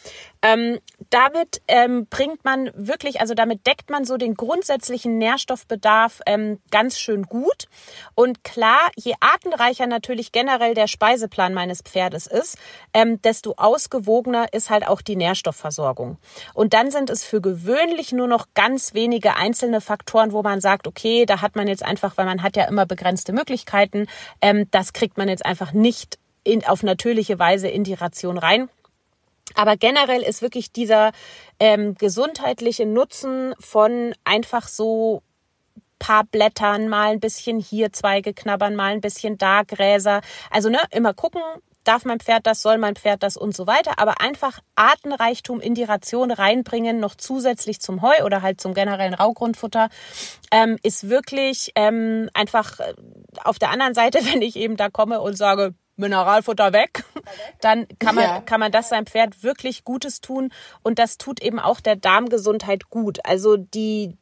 [0.41, 0.79] Ähm,
[1.11, 6.99] damit ähm, bringt man wirklich, also damit deckt man so den grundsätzlichen Nährstoffbedarf ähm, ganz
[6.99, 7.67] schön gut.
[8.15, 12.57] Und klar, je artenreicher natürlich generell der Speiseplan meines Pferdes ist,
[12.95, 16.19] ähm, desto ausgewogener ist halt auch die Nährstoffversorgung.
[16.55, 20.87] Und dann sind es für gewöhnlich nur noch ganz wenige einzelne Faktoren, wo man sagt,
[20.87, 24.07] okay, da hat man jetzt einfach, weil man hat ja immer begrenzte Möglichkeiten,
[24.41, 28.69] ähm, das kriegt man jetzt einfach nicht in, auf natürliche Weise in die Ration rein.
[29.55, 31.13] Aber generell ist wirklich dieser
[31.59, 35.23] ähm, gesundheitliche Nutzen von einfach so
[35.99, 40.21] paar Blättern, mal ein bisschen hier Zweige knabbern, mal ein bisschen da Gräser.
[40.51, 41.43] Also ne, immer gucken,
[41.85, 43.99] darf mein Pferd das, soll mein Pferd das und so weiter.
[43.99, 49.15] Aber einfach Artenreichtum in die Ration reinbringen, noch zusätzlich zum Heu oder halt zum generellen
[49.15, 49.89] Raugrundfutter,
[50.53, 52.95] ähm, ist wirklich ähm, einfach äh,
[53.43, 57.05] auf der anderen Seite, wenn ich eben da komme und sage, Mineralfutter weg,
[57.61, 58.41] dann kann man, ja.
[58.41, 60.51] kann man das seinem Pferd wirklich Gutes tun.
[60.83, 63.19] Und das tut eben auch der Darmgesundheit gut.
[63.25, 64.17] Also die,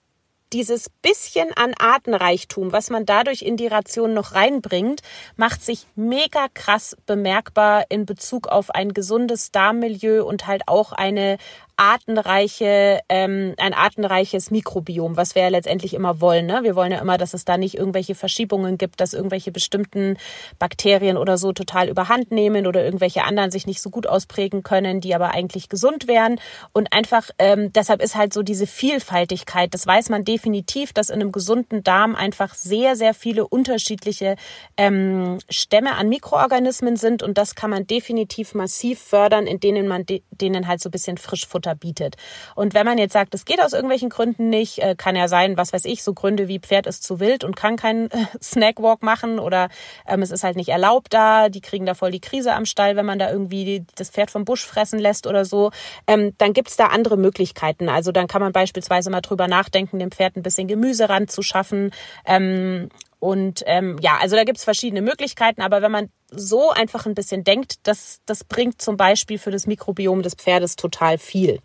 [0.53, 5.03] dieses bisschen an Artenreichtum, was man dadurch in die Ration noch reinbringt,
[5.37, 11.39] macht sich mega krass bemerkbar in Bezug auf ein gesundes Darmmilieu und halt auch eine
[11.77, 16.47] artenreiche, ähm, ein artenreiches Mikrobiom, was wir ja letztendlich immer wollen.
[16.47, 16.61] Ne?
[16.63, 20.17] Wir wollen ja immer, dass es da nicht irgendwelche Verschiebungen gibt, dass irgendwelche bestimmten
[20.59, 25.01] Bakterien oder so total überhand nehmen oder irgendwelche anderen sich nicht so gut ausprägen können,
[25.01, 26.41] die aber eigentlich gesund wären.
[26.73, 31.21] Und einfach, ähm, deshalb ist halt so diese Vielfaltigkeit, das weiß man definitiv, dass in
[31.21, 34.37] einem gesunden Darm einfach sehr, sehr viele unterschiedliche
[34.79, 40.07] ähm, Stämme an Mikroorganismen sind und das kann man definitiv massiv fördern, in denen man
[40.07, 42.17] de denen halt so ein bisschen Frischfutter Futter bietet.
[42.55, 45.57] Und wenn man jetzt sagt, es geht aus irgendwelchen Gründen nicht, äh, kann ja sein,
[45.57, 49.03] was weiß ich, so Gründe wie Pferd ist zu wild und kann keinen äh, Snackwalk
[49.03, 49.69] machen oder
[50.07, 52.97] ähm, es ist halt nicht erlaubt da, die kriegen da voll die Krise am Stall,
[52.97, 55.71] wenn man da irgendwie das Pferd vom Busch fressen lässt oder so,
[56.07, 57.89] ähm, dann gibt's da andere Möglichkeiten.
[57.89, 61.91] Also dann kann man beispielsweise mal drüber nachdenken, dem Pferd ein bisschen Gemüse ranzuschaffen.
[62.25, 62.89] Ähm,
[63.27, 67.43] und ähm, ja, also da gibt's verschiedene Möglichkeiten, aber wenn man so einfach ein bisschen
[67.43, 71.59] denkt, das, das bringt zum Beispiel für das Mikrobiom des Pferdes total viel.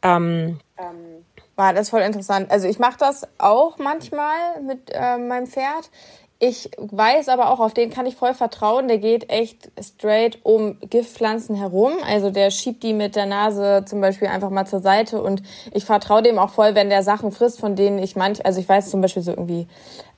[0.00, 2.50] Ähm, ähm, war das voll interessant.
[2.50, 5.90] Also ich mache das auch manchmal mit äh, meinem Pferd.
[6.38, 8.88] Ich weiß aber auch, auf den kann ich voll vertrauen.
[8.88, 11.92] Der geht echt straight um Giftpflanzen herum.
[12.06, 15.84] Also der schiebt die mit der Nase zum Beispiel einfach mal zur Seite und ich
[15.84, 18.90] vertraue dem auch voll, wenn der Sachen frisst, von denen ich manch, also ich weiß
[18.90, 19.66] zum Beispiel so irgendwie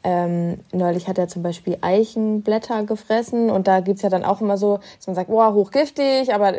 [0.05, 4.57] ähm, neulich hat er zum Beispiel Eichenblätter gefressen und da gibt's ja dann auch immer
[4.57, 6.55] so, dass man sagt, oh, hochgiftig, aber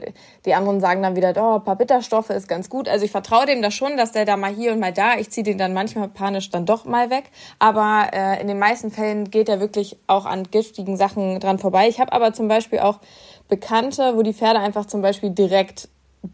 [0.46, 2.90] die anderen sagen dann wieder, oh, ein paar Bitterstoffe ist ganz gut.
[2.90, 5.30] Also ich vertraue dem da schon, dass der da mal hier und mal da, ich
[5.30, 7.32] ziehe den dann manchmal panisch dann doch mal weg.
[7.60, 11.88] Aber äh, in den meisten Fällen geht er wirklich auch an giftigen Sachen dran vorbei.
[11.88, 13.00] Ich habe aber zum Beispiel auch
[13.48, 15.90] Bekannte, wo die Pferde einfach zum Beispiel direkt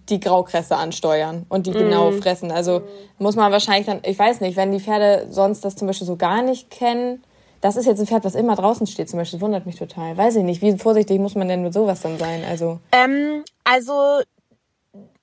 [0.10, 1.74] die Graukresse ansteuern und die mm.
[1.74, 2.52] genau fressen.
[2.52, 2.82] Also
[3.20, 6.16] muss man wahrscheinlich dann, ich weiß nicht, wenn die Pferde sonst das zum Beispiel so
[6.16, 7.24] gar nicht kennen,
[7.62, 10.18] das ist jetzt ein Pferd, was immer draußen steht zum Beispiel, das wundert mich total.
[10.18, 12.44] Weiß ich nicht, wie vorsichtig muss man denn mit sowas dann sein?
[12.48, 14.22] Also, ähm, also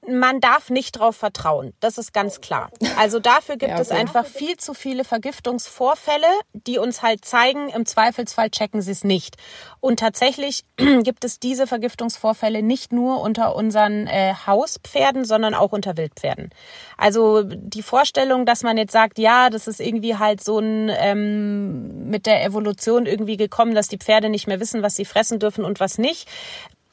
[0.08, 1.74] man darf nicht drauf vertrauen.
[1.78, 2.70] Das ist ganz klar.
[2.98, 3.82] Also dafür gibt ja, okay.
[3.82, 9.04] es einfach viel zu viele Vergiftungsvorfälle, die uns halt zeigen, im Zweifelsfall checken sie es
[9.04, 9.36] nicht.
[9.80, 15.96] Und tatsächlich gibt es diese Vergiftungsvorfälle nicht nur unter unseren äh, Hauspferden, sondern auch unter
[15.96, 16.50] Wildpferden.
[16.96, 22.08] Also die Vorstellung, dass man jetzt sagt, ja, das ist irgendwie halt so ein ähm,
[22.10, 25.64] mit der Evolution irgendwie gekommen, dass die Pferde nicht mehr wissen, was sie fressen dürfen
[25.64, 26.28] und was nicht.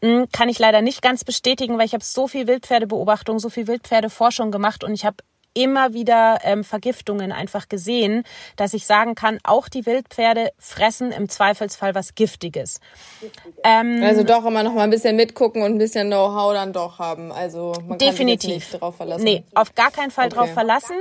[0.01, 3.67] Hm, kann ich leider nicht ganz bestätigen, weil ich habe so viel Wildpferdebeobachtung, so viel
[3.67, 5.17] Wildpferdeforschung gemacht und ich habe
[5.53, 8.23] immer wieder ähm, Vergiftungen einfach gesehen,
[8.55, 12.79] dass ich sagen kann, auch die Wildpferde fressen im Zweifelsfall was Giftiges.
[13.63, 16.99] Ähm, also doch immer noch mal ein bisschen mitgucken und ein bisschen Know-how dann doch
[16.99, 17.31] haben.
[17.31, 18.51] Also man definitiv.
[18.51, 19.23] kann sich nicht drauf verlassen.
[19.23, 20.35] Nee, auf gar keinen Fall okay.
[20.35, 20.95] drauf verlassen.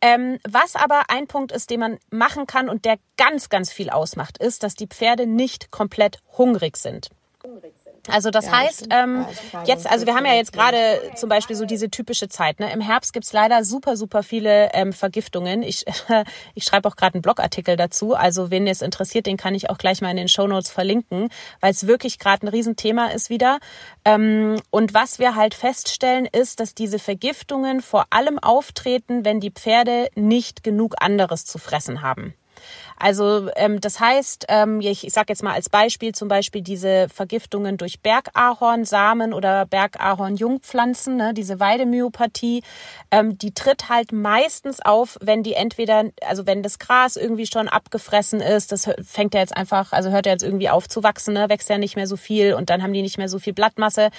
[0.00, 3.90] Ähm, was aber ein Punkt ist, den man machen kann und der ganz, ganz viel
[3.90, 7.10] ausmacht, ist, dass die Pferde nicht komplett hungrig sind.
[7.44, 7.74] Hungrig
[8.08, 9.26] also das ja, heißt, ähm,
[9.66, 12.60] jetzt, also wir haben ja jetzt gerade zum Beispiel so diese typische Zeit.
[12.60, 12.72] Ne?
[12.72, 15.62] Im Herbst gibt's leider super, super viele ähm, Vergiftungen.
[15.62, 15.84] Ich,
[16.54, 18.14] ich schreibe auch gerade einen Blogartikel dazu.
[18.14, 21.28] Also wen es interessiert, den kann ich auch gleich mal in den Show Notes verlinken,
[21.60, 23.58] weil es wirklich gerade ein Riesenthema ist wieder.
[24.04, 29.50] Ähm, und was wir halt feststellen, ist, dass diese Vergiftungen vor allem auftreten, wenn die
[29.50, 32.34] Pferde nicht genug anderes zu fressen haben.
[33.00, 37.08] Also ähm, das heißt, ähm, ich, ich sage jetzt mal als Beispiel zum Beispiel diese
[37.08, 42.62] Vergiftungen durch Bergahornsamen oder Bergahornjungpflanzen, ne, diese Weidemyopathie,
[43.10, 47.68] ähm, die tritt halt meistens auf, wenn die entweder, also wenn das Gras irgendwie schon
[47.68, 51.32] abgefressen ist, das fängt ja jetzt einfach, also hört ja jetzt irgendwie auf zu wachsen,
[51.32, 53.54] ne, wächst ja nicht mehr so viel und dann haben die nicht mehr so viel
[53.54, 54.10] Blattmasse,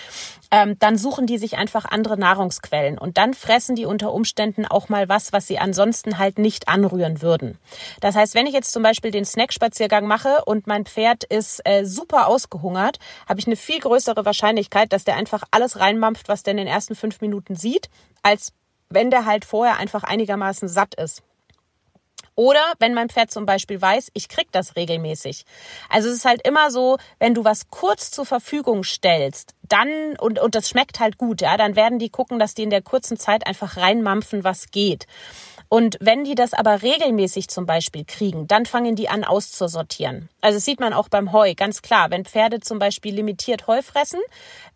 [0.50, 4.90] ähm, dann suchen die sich einfach andere Nahrungsquellen und dann fressen die unter Umständen auch
[4.90, 7.60] mal was, was sie ansonsten halt nicht anrühren würden.
[8.00, 11.86] Das heißt, wenn ich jetzt zum Beispiel den Snackspaziergang mache und mein Pferd ist äh,
[11.86, 16.52] super ausgehungert, habe ich eine viel größere Wahrscheinlichkeit, dass der einfach alles reinmampft, was der
[16.52, 17.90] in den ersten fünf Minuten sieht,
[18.24, 18.54] als
[18.90, 21.24] wenn der halt vorher einfach einigermaßen satt ist.
[22.36, 25.44] Oder wenn mein Pferd zum Beispiel weiß, ich krieg das regelmäßig.
[25.90, 30.40] Also es ist halt immer so, wenn du was kurz zur Verfügung stellst, dann, und,
[30.40, 33.18] und das schmeckt halt gut, ja, dann werden die gucken, dass die in der kurzen
[33.18, 35.08] Zeit einfach reinmampfen, was geht.
[35.74, 40.28] Und wenn die das aber regelmäßig zum Beispiel kriegen, dann fangen die an auszusortieren.
[40.42, 42.12] Also das sieht man auch beim Heu, ganz klar.
[42.12, 44.20] Wenn Pferde zum Beispiel limitiert Heu fressen,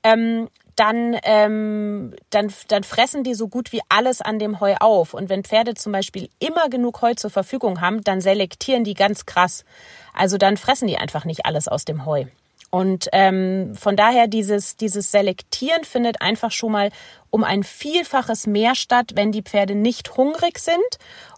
[0.04, 5.14] ähm, dann, ähm, dann, dann fressen die so gut wie alles an dem Heu auf.
[5.14, 9.26] Und wenn Pferde zum Beispiel immer genug Heu zur Verfügung haben, dann selektieren die ganz
[9.26, 9.66] krass.
[10.14, 12.28] Also dann fressen die einfach nicht alles aus dem Heu.
[12.76, 16.90] Und ähm, von daher dieses, dieses Selektieren findet einfach schon mal
[17.30, 20.76] um ein Vielfaches mehr statt, wenn die Pferde nicht hungrig sind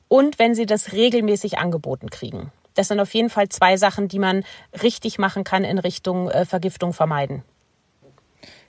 [0.07, 2.51] und wenn sie das regelmäßig angeboten kriegen.
[2.73, 4.45] Das sind auf jeden Fall zwei Sachen, die man
[4.81, 7.43] richtig machen kann in Richtung äh, Vergiftung vermeiden.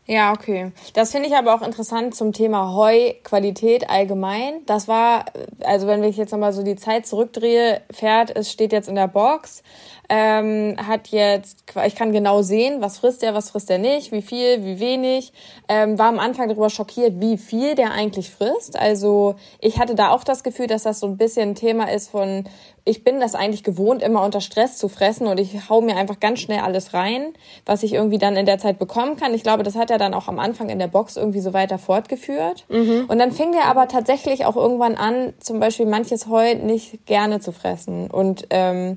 [0.05, 0.73] Ja, okay.
[0.95, 4.65] Das finde ich aber auch interessant zum Thema Heuqualität allgemein.
[4.65, 5.27] Das war,
[5.61, 9.09] also wenn ich jetzt nochmal so die Zeit zurückdrehe, Pferd, es steht jetzt in der
[9.09, 9.63] Box,
[10.09, 14.23] ähm, hat jetzt, ich kann genau sehen, was frisst er, was frisst er nicht, wie
[14.23, 15.33] viel, wie wenig.
[15.69, 18.79] Ähm, war am Anfang darüber schockiert, wie viel der eigentlich frisst.
[18.79, 22.09] Also ich hatte da auch das Gefühl, dass das so ein bisschen ein Thema ist
[22.09, 22.45] von,
[22.87, 26.21] ich bin das eigentlich gewohnt, immer unter Stress zu fressen und ich hau mir einfach
[26.21, 27.35] ganz schnell alles rein,
[27.67, 29.35] was ich irgendwie dann in der Zeit bekommen kann.
[29.35, 31.77] Ich glaube, das hat er dann auch am Anfang in der Box irgendwie so weiter
[31.77, 32.65] fortgeführt.
[32.71, 33.05] Mhm.
[33.09, 37.41] Und dann fing er aber tatsächlich auch irgendwann an, zum Beispiel manches Heu nicht gerne
[37.41, 38.11] zu fressen.
[38.11, 38.97] Und ähm,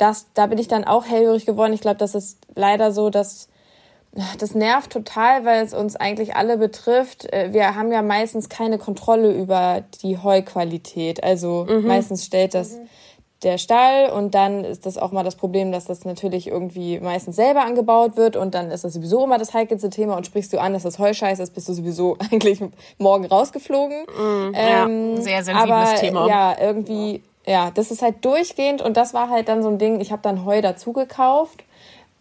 [0.00, 1.72] das, da bin ich dann auch hellhörig geworden.
[1.72, 3.48] Ich glaube, das ist leider so, dass
[4.38, 7.32] das nervt total, weil es uns eigentlich alle betrifft.
[7.32, 11.22] Äh, wir haben ja meistens keine Kontrolle über die Heuqualität.
[11.22, 11.86] Also mhm.
[11.86, 12.88] meistens stellt das mhm.
[13.44, 17.36] der Stall und dann ist das auch mal das Problem, dass das natürlich irgendwie meistens
[17.36, 20.58] selber angebaut wird und dann ist das sowieso immer das heikelste Thema und sprichst du
[20.58, 22.60] an, dass das Heu scheiße ist, bist du sowieso eigentlich
[22.98, 24.06] morgen rausgeflogen.
[24.18, 24.52] Mhm.
[24.54, 26.26] Ähm, ja, sehr sensibles aber, Thema.
[26.26, 30.00] Ja, irgendwie ja, das ist halt durchgehend und das war halt dann so ein Ding,
[30.00, 31.64] ich habe dann Heu dazu gekauft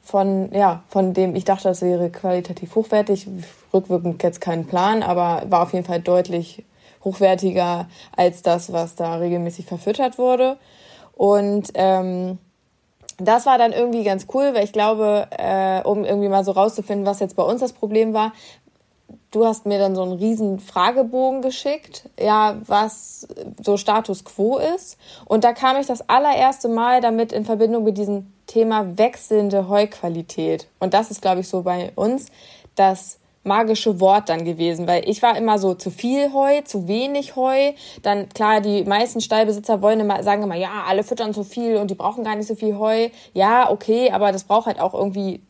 [0.02, 3.28] von, ja, von dem ich dachte, das wäre qualitativ hochwertig.
[3.72, 6.64] Rückwirkend jetzt keinen Plan, aber war auf jeden Fall deutlich
[7.04, 7.88] hochwertiger
[8.18, 10.58] als das, was da regelmäßig verfüttert wurde.
[11.14, 12.40] Und ähm,
[13.18, 17.06] das war dann irgendwie ganz cool, weil ich glaube, äh, um irgendwie mal so rauszufinden,
[17.06, 18.34] was jetzt bei uns das Problem war,
[19.32, 23.28] du hast mir dann so einen riesen Fragebogen geschickt, ja, was
[23.64, 24.98] so Status quo ist.
[25.26, 30.68] Und da kam ich das allererste Mal damit in Verbindung mit diesem Thema wechselnde Heuqualität.
[30.80, 32.28] Und das ist, glaube ich, so bei uns
[32.76, 37.36] das magische Wort dann gewesen, weil ich war immer so zu viel Heu, zu wenig
[37.36, 37.74] Heu.
[38.02, 41.90] Dann klar, die meisten Stallbesitzer wollen immer sagen immer, ja, alle füttern zu viel und
[41.90, 43.10] die brauchen gar nicht so viel Heu.
[43.34, 45.42] Ja, okay, aber das braucht halt auch irgendwie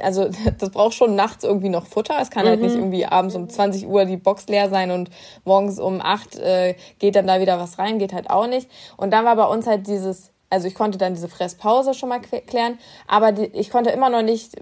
[0.00, 0.28] also
[0.58, 2.18] das braucht schon nachts irgendwie noch Futter.
[2.20, 2.48] Es kann mhm.
[2.48, 2.80] halt nicht mhm.
[2.80, 5.10] irgendwie abends um 20 Uhr die Box leer sein und
[5.44, 8.68] morgens um 8 äh, geht dann da wieder was rein, geht halt auch nicht.
[8.96, 12.20] Und dann war bei uns halt dieses, also ich konnte dann diese Fresspause schon mal
[12.20, 14.56] klären, aber die, ich konnte immer noch nicht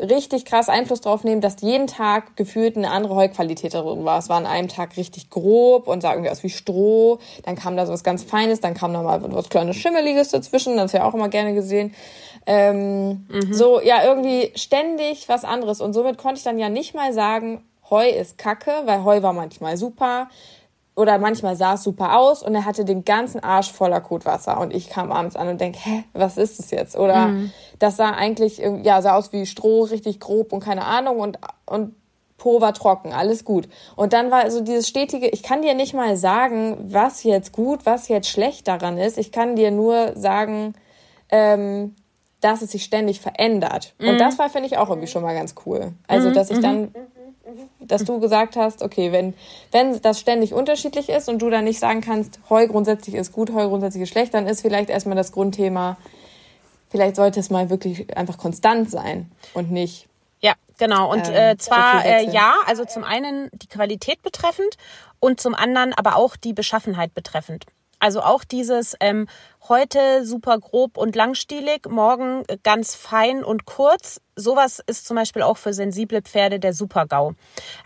[0.00, 4.18] richtig krass Einfluss drauf nehmen, dass jeden Tag gefühlt eine andere Heuqualität drin war.
[4.18, 7.18] Es war an einem Tag richtig grob und sah irgendwie aus wie Stroh.
[7.44, 10.76] Dann kam da so was ganz Feines, dann kam da mal was kleines Schimmeliges dazwischen,
[10.76, 11.94] das ist ja auch immer gerne gesehen.
[12.46, 13.52] Ähm, mhm.
[13.52, 15.80] So, ja, irgendwie ständig was anderes.
[15.80, 19.32] Und somit konnte ich dann ja nicht mal sagen, Heu ist kacke, weil Heu war
[19.32, 20.28] manchmal super
[20.96, 24.72] oder manchmal sah es super aus und er hatte den ganzen Arsch voller Kotwasser und
[24.72, 26.96] ich kam abends an und denk, hä, was ist das jetzt?
[26.96, 27.52] Oder mhm.
[27.78, 31.96] das sah eigentlich, ja, sah aus wie Stroh, richtig grob und keine Ahnung und, und
[32.36, 33.68] Po war trocken, alles gut.
[33.96, 37.86] Und dann war so dieses stetige, ich kann dir nicht mal sagen, was jetzt gut,
[37.86, 39.18] was jetzt schlecht daran ist.
[39.18, 40.74] Ich kann dir nur sagen,
[41.30, 41.94] ähm,
[42.44, 43.94] dass es sich ständig verändert.
[43.98, 44.10] Mhm.
[44.10, 45.92] Und das war, finde ich, auch irgendwie schon mal ganz cool.
[46.06, 46.34] Also, mhm.
[46.34, 46.90] dass ich dann, mhm.
[47.80, 49.32] dass du gesagt hast, okay, wenn,
[49.72, 53.54] wenn das ständig unterschiedlich ist und du dann nicht sagen kannst, Heu grundsätzlich ist gut,
[53.54, 55.96] Heu grundsätzlich ist schlecht, dann ist vielleicht erstmal das Grundthema,
[56.90, 60.06] vielleicht sollte es mal wirklich einfach konstant sein und nicht.
[60.40, 61.10] Ja, genau.
[61.10, 64.76] Und ähm, äh, zwar äh, ja, also zum einen die Qualität betreffend
[65.18, 67.64] und zum anderen aber auch die Beschaffenheit betreffend.
[68.04, 69.28] Also auch dieses ähm,
[69.66, 74.20] heute super grob und langstielig, morgen ganz fein und kurz.
[74.36, 77.32] Sowas ist zum Beispiel auch für sensible Pferde der Super-GAU.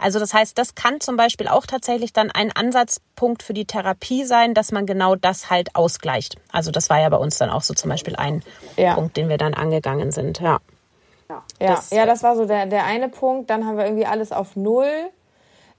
[0.01, 4.25] Also das heißt, das kann zum Beispiel auch tatsächlich dann ein Ansatzpunkt für die Therapie
[4.25, 6.35] sein, dass man genau das halt ausgleicht.
[6.51, 8.43] Also das war ja bei uns dann auch so zum Beispiel ein
[8.77, 8.95] Ja.
[8.95, 10.41] Punkt, den wir dann angegangen sind.
[10.41, 10.59] Ja.
[11.29, 13.51] Ja, Das- ja, das war so der, der eine Punkt.
[13.51, 14.91] Dann haben wir irgendwie alles auf Null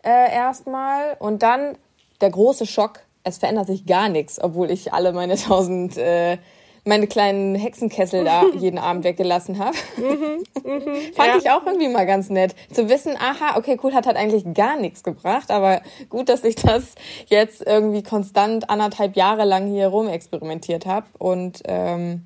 [0.02, 1.18] äh, erstmal.
[1.20, 1.78] Und dann
[2.22, 6.38] der große Schock, es verändert sich gar nichts, obwohl ich alle meine tausend, äh,
[6.86, 9.76] meine kleinen Hexenkessel da jeden Abend weggelassen habe.
[11.16, 12.56] Fand ich auch irgendwie mal ganz nett.
[12.74, 16.56] Zu wissen, aha, okay, cool, hat halt eigentlich gar nichts gebracht, aber gut, dass ich
[16.56, 16.96] das
[17.28, 21.08] jetzt irgendwie konstant anderthalb Jahre lang hier rumexperimentiert habe.
[21.18, 22.26] Und ähm,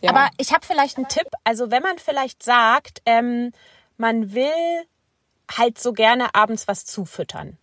[0.00, 0.10] ja.
[0.10, 1.28] Aber ich habe vielleicht einen Tipp.
[1.44, 3.52] Also wenn man vielleicht sagt, ähm,
[3.96, 4.50] man will
[5.56, 7.58] halt so gerne abends was zufüttern.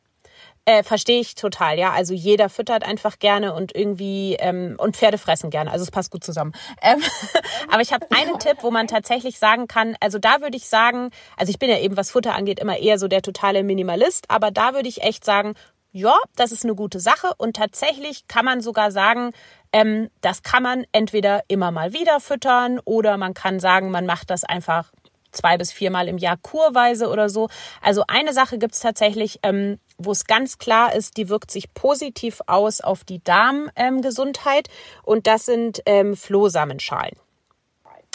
[0.70, 1.94] Äh, Verstehe ich total, ja.
[1.94, 5.72] Also jeder füttert einfach gerne und irgendwie ähm, und Pferde fressen gerne.
[5.72, 6.54] Also es passt gut zusammen.
[6.84, 7.02] Ähm,
[7.72, 9.96] aber ich habe einen Tipp, wo man tatsächlich sagen kann.
[10.00, 13.00] Also da würde ich sagen, also ich bin ja eben was Futter angeht immer eher
[13.00, 15.56] so der totale Minimalist, aber da würde ich echt sagen,
[15.92, 19.32] ja, das ist eine gute Sache und tatsächlich kann man sogar sagen,
[19.74, 24.30] ähm, das kann man entweder immer mal wieder füttern oder man kann sagen, man macht
[24.30, 24.92] das einfach
[25.32, 27.50] zwei bis viermal im Jahr kurweise oder so.
[27.82, 32.42] Also eine Sache gibt's tatsächlich, ähm, wo es ganz klar ist, die wirkt sich positiv
[32.48, 37.16] aus auf die Darmgesundheit ähm, und das sind ähm, Flohsamenschalen.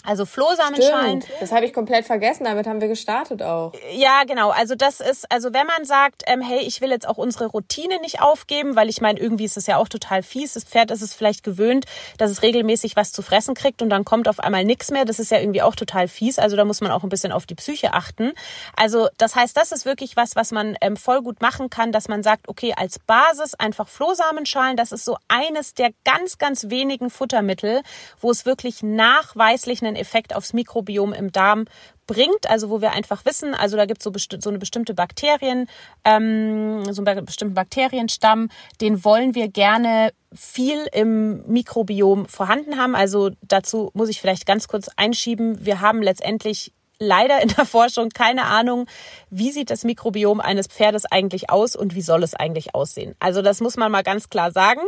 [0.05, 1.22] Also Flohsamenschalen.
[1.22, 2.44] Stimmt, das habe ich komplett vergessen.
[2.44, 3.72] Damit haben wir gestartet auch.
[3.92, 4.50] Ja, genau.
[4.50, 8.00] Also das ist, also wenn man sagt, ähm, hey, ich will jetzt auch unsere Routine
[8.00, 10.55] nicht aufgeben, weil ich meine, irgendwie ist es ja auch total fies.
[10.55, 11.86] Das Pferd ist es vielleicht gewöhnt,
[12.18, 15.05] dass es regelmäßig was zu fressen kriegt und dann kommt auf einmal nichts mehr.
[15.05, 16.38] Das ist ja irgendwie auch total fies.
[16.38, 18.32] Also da muss man auch ein bisschen auf die Psyche achten.
[18.76, 22.09] Also das heißt, das ist wirklich was, was man ähm, voll gut machen kann, dass
[22.09, 24.76] man sagt, okay, als Basis einfach Flohsamenschalen.
[24.76, 27.82] Das ist so eines der ganz, ganz wenigen Futtermittel,
[28.20, 31.66] wo es wirklich nachweislich einen Effekt aufs Mikrobiom im Darm
[32.07, 34.95] bringt, also wo wir einfach wissen, also da gibt es so, besti so eine bestimmte
[34.95, 35.66] Bakterien,
[36.05, 38.49] ähm, so einen bestimmten Bakterienstamm,
[38.80, 42.95] den wollen wir gerne viel im Mikrobiom vorhanden haben.
[42.95, 46.72] Also dazu muss ich vielleicht ganz kurz einschieben, wir haben letztendlich
[47.05, 48.86] leider in der Forschung keine Ahnung,
[49.30, 53.14] wie sieht das Mikrobiom eines Pferdes eigentlich aus und wie soll es eigentlich aussehen.
[53.20, 54.80] Also das muss man mal ganz klar sagen.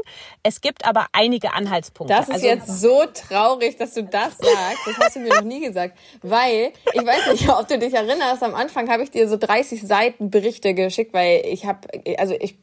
[0.43, 2.15] Es gibt aber einige Anhaltspunkte.
[2.15, 4.87] Das ist also, jetzt so traurig, dass du das sagst.
[4.87, 5.97] Das hast du mir noch nie gesagt.
[6.23, 9.83] Weil, ich weiß nicht, ob du dich erinnerst, am Anfang habe ich dir so 30
[9.83, 11.81] Seiten Berichte geschickt, weil ich habe,
[12.19, 12.57] also ich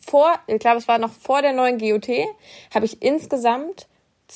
[0.00, 2.08] vor, ich glaube, es war noch vor der neuen GOT,
[2.74, 3.86] habe ich insgesamt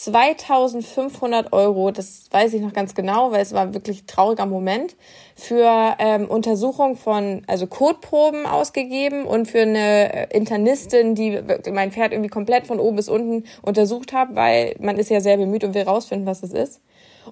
[0.01, 4.95] 2500 Euro, das weiß ich noch ganz genau, weil es war wirklich ein trauriger Moment,
[5.35, 11.41] für ähm, Untersuchung von, also Kotproben ausgegeben und für eine äh, Internistin, die
[11.73, 15.37] mein Pferd irgendwie komplett von oben bis unten untersucht hat, weil man ist ja sehr
[15.37, 16.81] bemüht und will rausfinden, was es ist.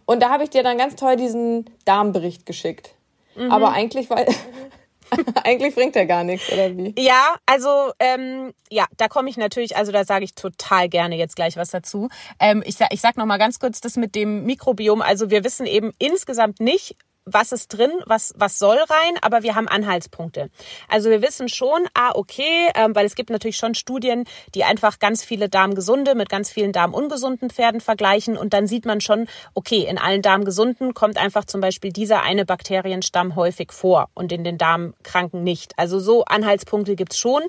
[0.04, 2.96] Und da habe ich dir dann ganz toll diesen Darmbericht geschickt.
[3.52, 4.26] Aber eigentlich, weil,
[5.44, 6.94] eigentlich bringt er gar nichts, oder wie?
[6.98, 11.36] Ja, also ähm, ja, da komme ich natürlich, also da sage ich total gerne jetzt
[11.36, 12.08] gleich was dazu.
[12.40, 15.02] Ähm, ich, ich sag noch mal ganz kurz das mit dem Mikrobiom.
[15.02, 16.96] Also wir wissen eben insgesamt nicht,
[17.26, 20.48] was ist drin, was, was soll rein, aber wir haben Anhaltspunkte.
[20.88, 24.24] Also wir wissen schon, ah, okay, ähm, weil es gibt natürlich schon Studien,
[24.54, 29.00] die einfach ganz viele darmgesunde mit ganz vielen darmungesunden Pferden vergleichen und dann sieht man
[29.00, 34.30] schon, okay, in allen darmgesunden kommt einfach zum Beispiel dieser eine Bakterienstamm häufig vor und
[34.30, 35.76] in den Darmkranken nicht.
[35.76, 37.42] Also so Anhaltspunkte gibt's schon.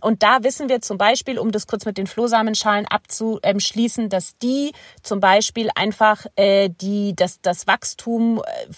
[0.00, 4.72] Und da wissen wir zum Beispiel, um das kurz mit den Flohsamenschalen abzuschließen, dass die
[5.02, 8.72] zum Beispiel einfach äh, die, das, das Wachstum äh,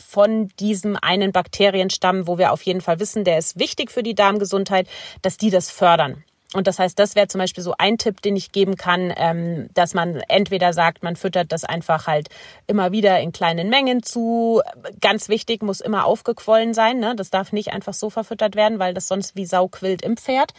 [0.45, 4.15] von diesem einen Bakterienstamm, wo wir auf jeden Fall wissen, der ist wichtig für die
[4.15, 4.87] Darmgesundheit,
[5.23, 6.25] dass die das fördern.
[6.55, 9.69] Und das heißt, das wäre zum Beispiel so ein Tipp, den ich geben kann, ähm,
[9.75, 12.29] dass man entweder sagt, man füttert das einfach halt
[12.69, 14.63] immer wieder in kleinen Mengen zu.
[15.01, 17.01] Ganz wichtig, muss immer aufgequollen sein.
[17.01, 17.17] Ne?
[17.17, 20.53] Das darf nicht einfach so verfüttert werden, weil das sonst wie Sau quillt im Pferd.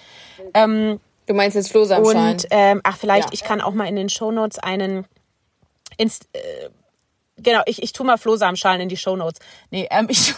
[0.53, 2.33] Ähm, Du meinst jetzt Flohsamenschalen?
[2.33, 3.33] und ähm, ach, vielleicht, Ja.
[3.33, 5.05] ich kann auch mal in den Shownotes einen
[5.97, 6.39] Inst äh,
[7.38, 9.39] Genau, ich, ich tue mal Flohsamenschalen in die Shownotes.
[9.69, 10.33] Nee, ähm, ich,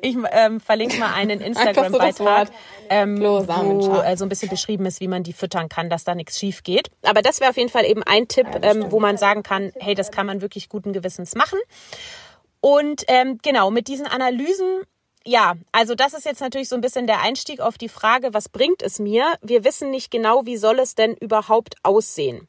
[0.00, 2.48] ich ähm, verlinke mal einen Instagram-Beitrag,
[2.90, 6.14] ähm, wo äh, so ein bisschen beschrieben ist, wie man die füttern kann, dass da
[6.14, 6.90] nichts schief geht.
[7.02, 9.94] Aber das wäre auf jeden Fall eben ein Tipp, ähm, wo man sagen kann, hey,
[9.94, 11.58] das kann man wirklich guten Gewissens machen.
[12.60, 14.82] Und ähm, genau, mit diesen Analysen,
[15.28, 18.48] ja, also das ist jetzt natürlich so ein bisschen der Einstieg auf die Frage, was
[18.48, 19.34] bringt es mir?
[19.42, 22.48] Wir wissen nicht genau, wie soll es denn überhaupt aussehen.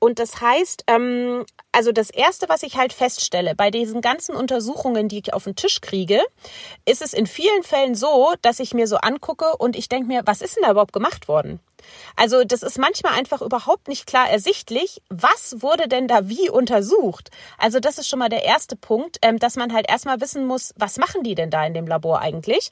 [0.00, 5.08] Und das heißt, ähm, also das Erste, was ich halt feststelle, bei diesen ganzen Untersuchungen,
[5.08, 6.20] die ich auf den Tisch kriege,
[6.84, 10.22] ist es in vielen Fällen so, dass ich mir so angucke und ich denke mir,
[10.24, 11.60] was ist denn da überhaupt gemacht worden?
[12.16, 17.30] Also das ist manchmal einfach überhaupt nicht klar ersichtlich, was wurde denn da wie untersucht.
[17.58, 20.74] Also das ist schon mal der erste Punkt, ähm, dass man halt erstmal wissen muss,
[20.76, 22.70] was machen die denn da in dem Labor eigentlich?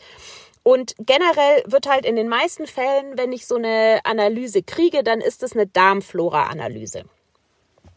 [0.62, 5.20] Und generell wird halt in den meisten Fällen, wenn ich so eine Analyse kriege, dann
[5.20, 7.04] ist es eine Darmflora-Analyse.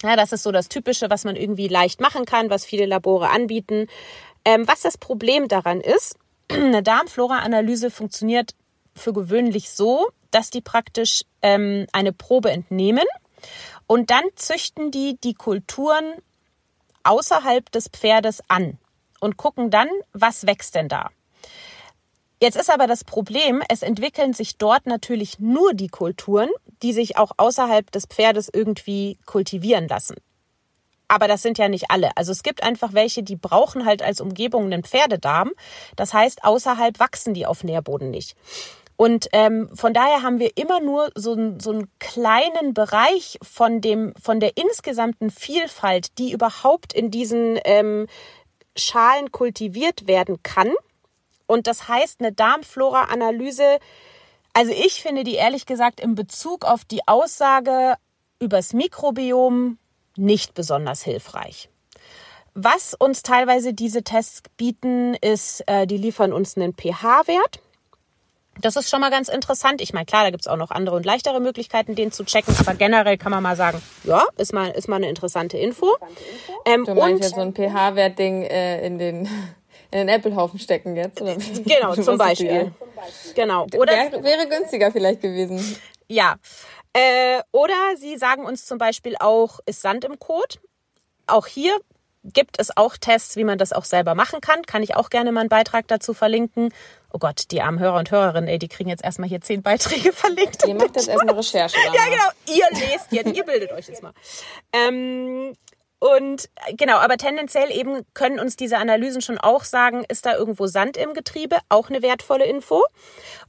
[0.03, 3.29] Ja, das ist so das Typische, was man irgendwie leicht machen kann, was viele Labore
[3.29, 3.87] anbieten.
[4.45, 6.17] Ähm, was das Problem daran ist,
[6.51, 8.53] eine Darmflora-Analyse funktioniert
[8.93, 13.05] für gewöhnlich so, dass die praktisch ähm, eine Probe entnehmen
[13.87, 16.13] und dann züchten die die Kulturen
[17.03, 18.77] außerhalb des Pferdes an
[19.19, 21.09] und gucken dann, was wächst denn da.
[22.39, 26.49] Jetzt ist aber das Problem, es entwickeln sich dort natürlich nur die Kulturen,
[26.83, 30.17] die sich auch außerhalb des Pferdes irgendwie kultivieren lassen.
[31.07, 32.15] Aber das sind ja nicht alle.
[32.15, 35.51] Also es gibt einfach welche, die brauchen halt als Umgebung einen Pferdedarm.
[35.95, 38.35] Das heißt, außerhalb wachsen die auf Nährboden nicht.
[38.97, 44.13] Und ähm, von daher haben wir immer nur so, so einen kleinen Bereich von dem,
[44.21, 48.07] von der insgesamten Vielfalt, die überhaupt in diesen ähm,
[48.75, 50.73] Schalen kultiviert werden kann.
[51.45, 53.77] Und das heißt, eine Darmflora-Analyse,
[54.53, 57.95] also ich finde die ehrlich gesagt in Bezug auf die Aussage
[58.39, 59.77] übers Mikrobiom
[60.15, 61.69] nicht besonders hilfreich.
[62.55, 67.61] Was uns teilweise diese Tests bieten, ist, äh, die liefern uns einen pH-Wert.
[68.61, 69.81] Das ist schon mal ganz interessant.
[69.81, 72.55] Ich meine, klar, da gibt's auch noch andere und leichtere Möglichkeiten, den zu checken.
[72.59, 75.95] Aber generell kann man mal sagen, ja, ist mal, ist mal eine interessante Info.
[76.65, 79.29] Ähm, du meinst jetzt so ein pH-Wert-Ding äh, in den
[79.91, 81.21] in den Apple-Haufen stecken jetzt?
[81.21, 81.37] Oder?
[81.65, 82.73] Genau, zum Beispiel.
[83.35, 83.67] Genau.
[83.77, 85.77] Oder Wär, wäre günstiger vielleicht gewesen.
[86.07, 86.35] Ja.
[86.93, 90.59] Äh, oder sie sagen uns zum Beispiel auch, ist Sand im Kot?
[91.25, 91.77] Auch hier
[92.23, 94.63] gibt es auch Tests, wie man das auch selber machen kann.
[94.63, 96.73] Kann ich auch gerne mal einen Beitrag dazu verlinken.
[97.13, 100.11] Oh Gott, die armen Hörer und Hörerinnen, ey, die kriegen jetzt erstmal hier zehn Beiträge
[100.13, 100.65] verlinkt.
[100.67, 101.77] Ihr macht jetzt erstmal Recherche.
[101.93, 102.57] Ja, genau.
[102.57, 104.13] Ihr lest jetzt, ihr bildet euch jetzt mal.
[104.73, 105.55] Ähm,
[105.99, 110.67] und genau, aber tendenziell eben können uns diese Analysen schon auch sagen, ist da irgendwo
[110.67, 112.83] Sand im Getriebe, auch eine wertvolle Info.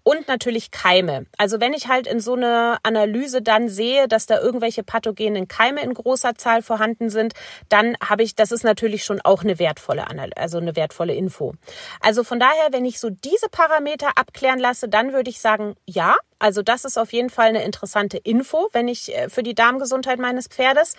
[0.02, 1.26] Und natürlich Keime.
[1.36, 5.82] Also wenn ich halt in so einer Analyse dann sehe, dass da irgendwelche pathogenen Keime
[5.82, 7.34] in großer Zahl vorhanden sind,
[7.68, 11.52] dann habe ich, das ist natürlich schon auch eine wertvolle, also eine wertvolle Info.
[12.00, 16.16] Also von daher, wenn ich so diese Parameter abklären lasse, dann würde ich sagen, ja,
[16.38, 20.18] also das ist auf jeden Fall eine interessante Info, wenn ich äh, für die Darmgesundheit
[20.18, 20.94] meines Pferdes.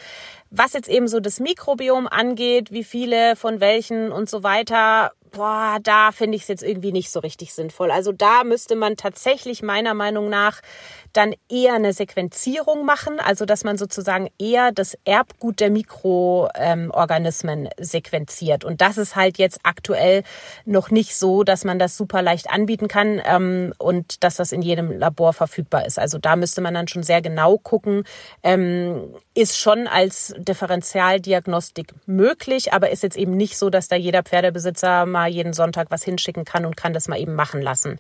[0.50, 5.78] Was jetzt eben so das Mikrobiom angeht, wie viele von welchen und so weiter, boah,
[5.82, 7.92] da finde ich es jetzt irgendwie nicht so richtig sinnvoll.
[7.92, 10.62] Also da müsste man tatsächlich meiner Meinung nach
[11.14, 17.72] dann eher eine Sequenzierung machen, also dass man sozusagen eher das Erbgut der Mikroorganismen ähm,
[17.80, 18.64] sequenziert.
[18.64, 20.24] Und das ist halt jetzt aktuell
[20.66, 24.62] noch nicht so, dass man das super leicht anbieten kann ähm, und dass das in
[24.62, 26.00] jedem Labor verfügbar ist.
[26.00, 28.04] Also da müsste man dann schon sehr genau gucken.
[28.44, 34.24] Ähm, ist schon als Differentialdiagnostik möglich, aber ist jetzt eben nicht so, dass da jeder
[34.24, 38.00] Pferdebesitzer mal jeden Sonntag was hinschicken kann und kann das mal eben machen lassen.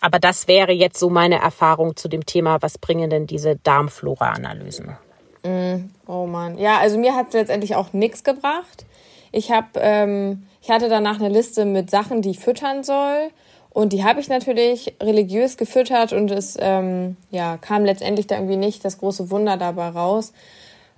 [0.00, 4.96] Aber das wäre jetzt so meine Erfahrung zu dem Thema, was bringen denn diese Darmflora-Analysen?
[5.42, 6.58] Mm, oh Mann.
[6.58, 8.84] Ja, also mir hat es letztendlich auch nichts gebracht.
[9.32, 13.30] Ich habe, ähm, ich hatte danach eine Liste mit Sachen, die ich füttern soll.
[13.70, 18.56] Und die habe ich natürlich religiös gefüttert und es ähm, ja, kam letztendlich da irgendwie
[18.56, 20.32] nicht das große Wunder dabei raus,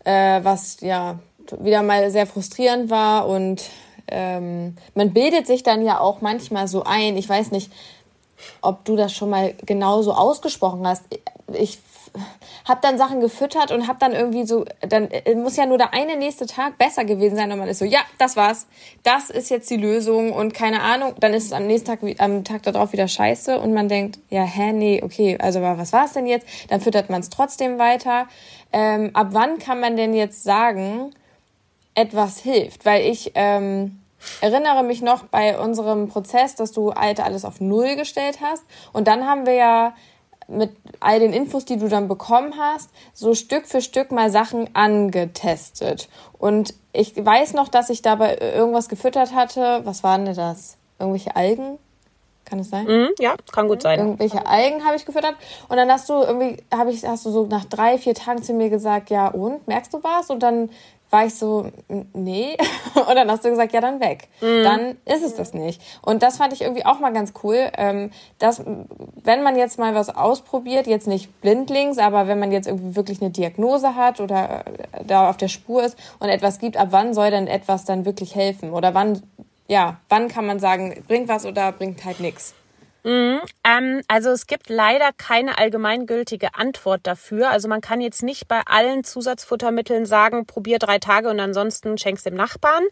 [0.04, 1.18] äh, was ja
[1.58, 3.64] wieder mal sehr frustrierend war und
[4.10, 7.16] ähm, man bildet sich dann ja auch manchmal so ein.
[7.16, 7.70] Ich weiß nicht,
[8.60, 11.04] ob du das schon mal genauso ausgesprochen hast.
[11.52, 11.78] Ich
[12.64, 16.16] habe dann Sachen gefüttert und habe dann irgendwie so, dann muss ja nur der eine
[16.16, 18.66] nächste Tag besser gewesen sein und man ist so, ja, das war's,
[19.02, 22.44] das ist jetzt die Lösung und keine Ahnung, dann ist es am nächsten Tag, am
[22.44, 26.12] Tag darauf wieder scheiße und man denkt, ja, hä, nee, okay, also was war es
[26.12, 26.46] denn jetzt?
[26.68, 28.26] Dann füttert man es trotzdem weiter.
[28.72, 31.12] Ähm, ab wann kann man denn jetzt sagen,
[31.94, 32.84] etwas hilft?
[32.84, 33.99] Weil ich ähm,
[34.40, 38.64] erinnere mich noch bei unserem Prozess, dass du alte alles auf Null gestellt hast.
[38.92, 39.94] Und dann haben wir ja
[40.50, 44.74] mit all den Infos, die du dann bekommen hast, so Stück für Stück mal Sachen
[44.74, 46.08] angetestet.
[46.38, 49.82] Und ich weiß noch, dass ich dabei irgendwas gefüttert hatte.
[49.84, 50.76] Was waren denn das?
[50.98, 51.78] Irgendwelche Algen?
[52.44, 52.84] Kann es sein?
[52.86, 54.00] Mm, ja, kann gut sein.
[54.00, 55.36] Irgendwelche Algen habe ich gefüttert.
[55.68, 58.52] Und dann hast du irgendwie, habe ich, hast du so nach drei, vier Tagen zu
[58.52, 60.30] mir gesagt, ja und, merkst du was?
[60.30, 60.68] Und dann
[61.10, 61.70] war ich so,
[62.14, 62.56] nee.
[62.94, 64.28] Und dann hast du gesagt, ja, dann weg.
[64.40, 64.64] Mhm.
[64.64, 65.80] Dann ist es das nicht.
[66.02, 68.62] Und das fand ich irgendwie auch mal ganz cool, ähm, dass,
[69.22, 73.20] wenn man jetzt mal was ausprobiert, jetzt nicht blindlings, aber wenn man jetzt irgendwie wirklich
[73.20, 77.12] eine Diagnose hat oder äh, da auf der Spur ist und etwas gibt, ab wann
[77.14, 78.70] soll denn etwas dann wirklich helfen?
[78.70, 79.22] Oder wann,
[79.68, 82.54] ja, wann kann man sagen, bringt was oder bringt halt nichts?
[83.02, 87.50] Mhm, ähm, also es gibt leider keine allgemeingültige Antwort dafür.
[87.50, 92.26] Also man kann jetzt nicht bei allen Zusatzfuttermitteln sagen, probier drei Tage und ansonsten schenkst
[92.26, 92.84] dem Nachbarn.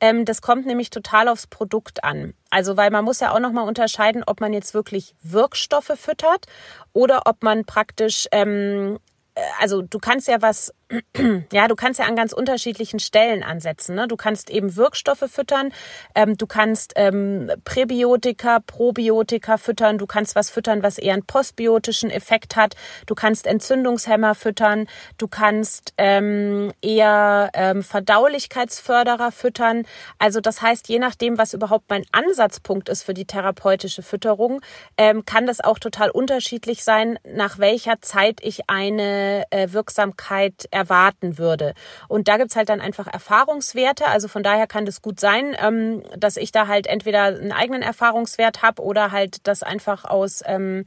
[0.00, 2.34] Ähm, das kommt nämlich total aufs Produkt an.
[2.50, 6.46] Also weil man muss ja auch nochmal unterscheiden, ob man jetzt wirklich Wirkstoffe füttert
[6.92, 8.98] oder ob man praktisch ähm,
[9.34, 10.72] äh, also du kannst ja was,
[11.52, 13.94] ja, du kannst ja an ganz unterschiedlichen Stellen ansetzen.
[13.94, 14.08] Ne?
[14.08, 15.72] Du kannst eben Wirkstoffe füttern,
[16.14, 22.10] ähm, du kannst ähm, Präbiotika, Probiotika füttern, du kannst was füttern, was eher einen postbiotischen
[22.10, 22.74] Effekt hat,
[23.06, 24.86] du kannst Entzündungshemmer füttern,
[25.18, 29.86] du kannst ähm, eher ähm, Verdaulichkeitsförderer füttern.
[30.18, 34.60] Also das heißt, je nachdem, was überhaupt mein Ansatzpunkt ist für die therapeutische Fütterung,
[34.96, 41.38] ähm, kann das auch total unterschiedlich sein, nach welcher Zeit ich eine äh, Wirksamkeit erwarten
[41.38, 41.74] würde.
[42.08, 44.06] Und da gibt's halt dann einfach Erfahrungswerte.
[44.06, 47.82] Also von daher kann das gut sein, ähm, dass ich da halt entweder einen eigenen
[47.82, 50.84] Erfahrungswert habe oder halt das einfach aus ähm,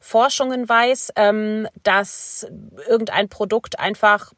[0.00, 2.46] Forschungen weiß, ähm, dass
[2.86, 4.32] irgendein Produkt einfach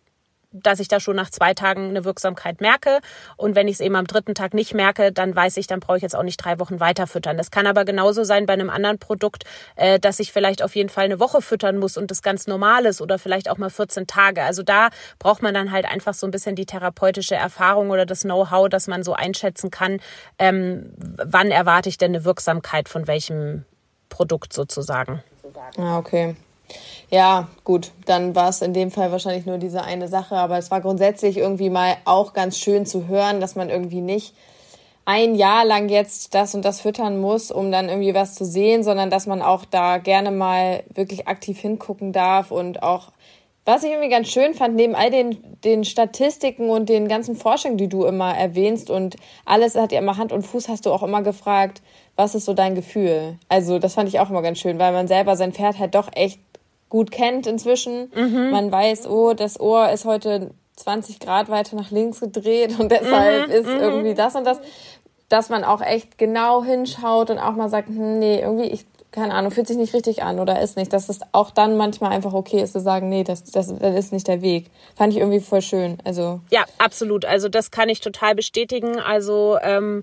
[0.52, 3.00] dass ich da schon nach zwei Tagen eine Wirksamkeit merke.
[3.36, 5.96] Und wenn ich es eben am dritten Tag nicht merke, dann weiß ich, dann brauche
[5.96, 7.36] ich jetzt auch nicht drei Wochen weiter füttern.
[7.36, 9.44] Das kann aber genauso sein bei einem anderen Produkt,
[9.76, 12.86] äh, dass ich vielleicht auf jeden Fall eine Woche füttern muss und das ganz normal
[12.86, 14.42] ist oder vielleicht auch mal 14 Tage.
[14.42, 14.88] Also da
[15.18, 18.86] braucht man dann halt einfach so ein bisschen die therapeutische Erfahrung oder das Know-how, dass
[18.88, 20.00] man so einschätzen kann,
[20.38, 23.64] ähm, wann erwarte ich denn eine Wirksamkeit von welchem
[24.08, 25.22] Produkt sozusagen.
[25.78, 26.36] Ah, okay.
[27.10, 30.70] Ja, gut, dann war es in dem Fall wahrscheinlich nur diese eine Sache, aber es
[30.70, 34.32] war grundsätzlich irgendwie mal auch ganz schön zu hören, dass man irgendwie nicht
[35.04, 38.84] ein Jahr lang jetzt das und das füttern muss, um dann irgendwie was zu sehen,
[38.84, 43.10] sondern dass man auch da gerne mal wirklich aktiv hingucken darf und auch,
[43.64, 47.76] was ich irgendwie ganz schön fand, neben all den, den Statistiken und den ganzen Forschungen,
[47.76, 51.02] die du immer erwähnst und alles hat ja immer Hand und Fuß, hast du auch
[51.02, 51.82] immer gefragt,
[52.14, 53.36] was ist so dein Gefühl?
[53.48, 56.08] Also das fand ich auch immer ganz schön, weil man selber sein Pferd halt doch
[56.14, 56.38] echt
[56.90, 58.10] gut kennt inzwischen.
[58.14, 58.50] Mhm.
[58.50, 63.48] Man weiß, oh, das Ohr ist heute 20 Grad weiter nach links gedreht und deshalb
[63.48, 63.54] mhm.
[63.54, 63.80] ist mhm.
[63.80, 64.60] irgendwie das und das.
[65.30, 69.32] Dass man auch echt genau hinschaut und auch mal sagt, hm, nee, irgendwie, ich, keine
[69.32, 70.92] Ahnung, fühlt sich nicht richtig an oder ist nicht.
[70.92, 74.12] Dass es auch dann manchmal einfach okay ist zu sagen, nee, das, das, das ist
[74.12, 74.66] nicht der Weg.
[74.96, 75.98] Fand ich irgendwie voll schön.
[76.04, 76.40] Also.
[76.50, 77.24] Ja, absolut.
[77.24, 78.98] Also das kann ich total bestätigen.
[78.98, 80.02] Also, ähm,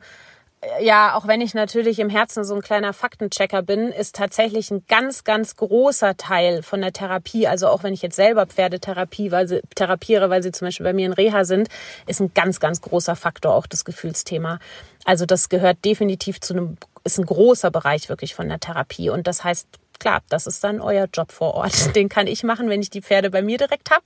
[0.82, 4.84] ja, auch wenn ich natürlich im Herzen so ein kleiner Faktenchecker bin, ist tatsächlich ein
[4.88, 9.48] ganz, ganz großer Teil von der Therapie, also auch wenn ich jetzt selber Pferdetherapie weil
[9.48, 11.70] sie, therapiere, weil sie zum Beispiel bei mir in Reha sind,
[12.08, 14.60] ist ein ganz, ganz großer Faktor auch das Gefühlsthema.
[15.06, 19.10] Also das gehört definitiv zu einem, ist ein großer Bereich wirklich von der Therapie.
[19.10, 19.68] Und das heißt,
[20.00, 21.96] klar, das ist dann euer Job vor Ort.
[21.96, 24.04] Den kann ich machen, wenn ich die Pferde bei mir direkt habe.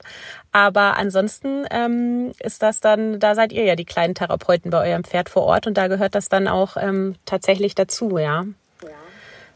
[0.52, 5.04] Aber ansonsten ähm, ist das dann, da seid ihr ja die kleinen Therapeuten bei eurem
[5.04, 8.44] Pferd vor Ort und da gehört das dann auch ähm, tatsächlich dazu, ja.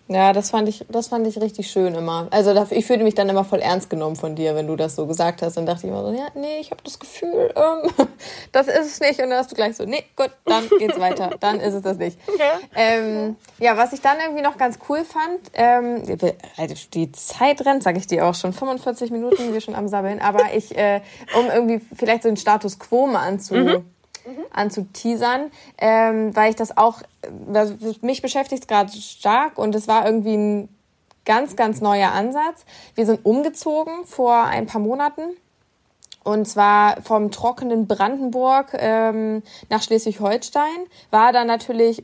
[0.08, 2.28] Ja, das fand ich, das fand ich richtig schön immer.
[2.30, 5.06] Also ich fühlte mich dann immer voll ernst genommen von dir, wenn du das so
[5.06, 5.56] gesagt hast.
[5.56, 7.90] Dann dachte ich immer so, ja, nee, ich habe das Gefühl, ähm,
[8.52, 9.20] das ist es nicht.
[9.20, 11.30] Und dann hast du gleich so, nee, gut, dann geht's weiter.
[11.40, 12.18] Dann ist es das nicht.
[12.36, 12.50] Okay.
[12.74, 16.02] Ähm, ja, was ich dann irgendwie noch ganz cool fand, ähm,
[16.58, 20.20] also die Zeit rennt, sage ich dir auch schon, 45 Minuten, wir schon am Sabbeln.
[20.20, 21.00] Aber ich, äh,
[21.38, 23.54] um irgendwie vielleicht so den Status Quo mal anzu...
[23.54, 23.84] Mhm
[24.26, 24.44] mhm.
[24.52, 27.02] anzuteasern, ähm, weil ich das auch,
[27.48, 30.68] das, mich beschäftigt es gerade stark und es war irgendwie ein
[31.24, 32.64] ganz, ganz neuer Ansatz.
[32.94, 35.22] Wir sind umgezogen vor ein paar Monaten
[36.24, 40.86] und zwar vom trockenen Brandenburg ähm, nach Schleswig-Holstein.
[41.10, 42.02] War da natürlich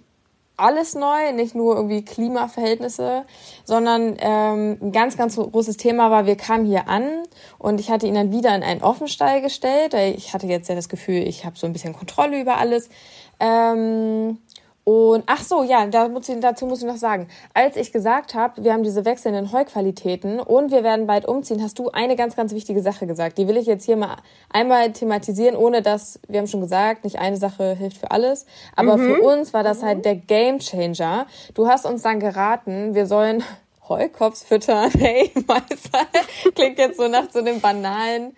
[0.63, 3.25] alles neu, nicht nur irgendwie Klimaverhältnisse,
[3.65, 7.25] sondern ähm, ein ganz, ganz großes Thema war, wir kamen hier an
[7.59, 9.95] und ich hatte ihn dann wieder in einen Offenstall gestellt.
[9.95, 12.89] Ich hatte jetzt ja das Gefühl, ich habe so ein bisschen Kontrolle über alles.
[13.41, 14.39] Ähm,
[14.85, 18.35] und ach so, ja, da muss ich, dazu muss ich noch sagen, als ich gesagt
[18.35, 22.35] habe, wir haben diese wechselnden Heuqualitäten und wir werden bald umziehen, hast du eine ganz,
[22.35, 23.39] ganz wichtige Sache gesagt.
[23.39, 24.17] Die will ich jetzt hier mal
[24.53, 28.45] einmal thematisieren, ohne dass, wir haben schon gesagt, nicht eine Sache hilft für alles.
[28.75, 29.07] Aber mhm.
[29.07, 31.27] für uns war das halt der Game Changer.
[31.55, 33.45] Du hast uns dann geraten, wir sollen
[33.89, 34.91] Heukops füttern.
[34.99, 36.07] Hey, Meister,
[36.57, 38.35] klingt jetzt so nach so einem banalen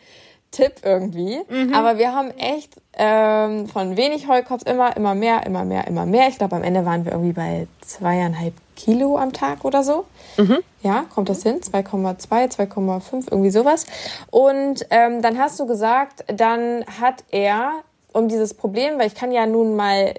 [0.55, 1.41] Tipp irgendwie.
[1.49, 1.75] Mhm.
[1.75, 6.29] Aber wir haben echt ähm, von wenig Heukops immer, immer mehr, immer mehr, immer mehr.
[6.29, 10.07] Ich glaube, am Ende waren wir irgendwie bei zweieinhalb Kilo am Tag oder so.
[10.37, 10.59] Mhm.
[10.83, 11.61] Ja, kommt das hin?
[11.61, 13.87] 2,2, 2,5, irgendwie sowas.
[14.31, 17.83] Und ähm, dann hast du gesagt, dann hat er
[18.13, 20.15] um dieses Problem, weil ich kann ja nun mal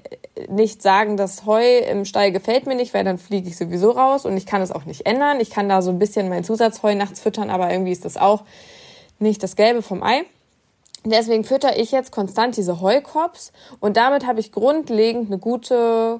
[0.50, 4.26] nicht sagen, das Heu im Stall gefällt mir nicht, weil dann fliege ich sowieso raus
[4.26, 5.40] und ich kann es auch nicht ändern.
[5.40, 8.44] Ich kann da so ein bisschen mein Zusatzheu nachts füttern, aber irgendwie ist das auch
[9.20, 10.24] nicht das Gelbe vom Ei.
[11.04, 16.20] Deswegen fütter ich jetzt konstant diese Heukops und damit habe ich grundlegend eine gute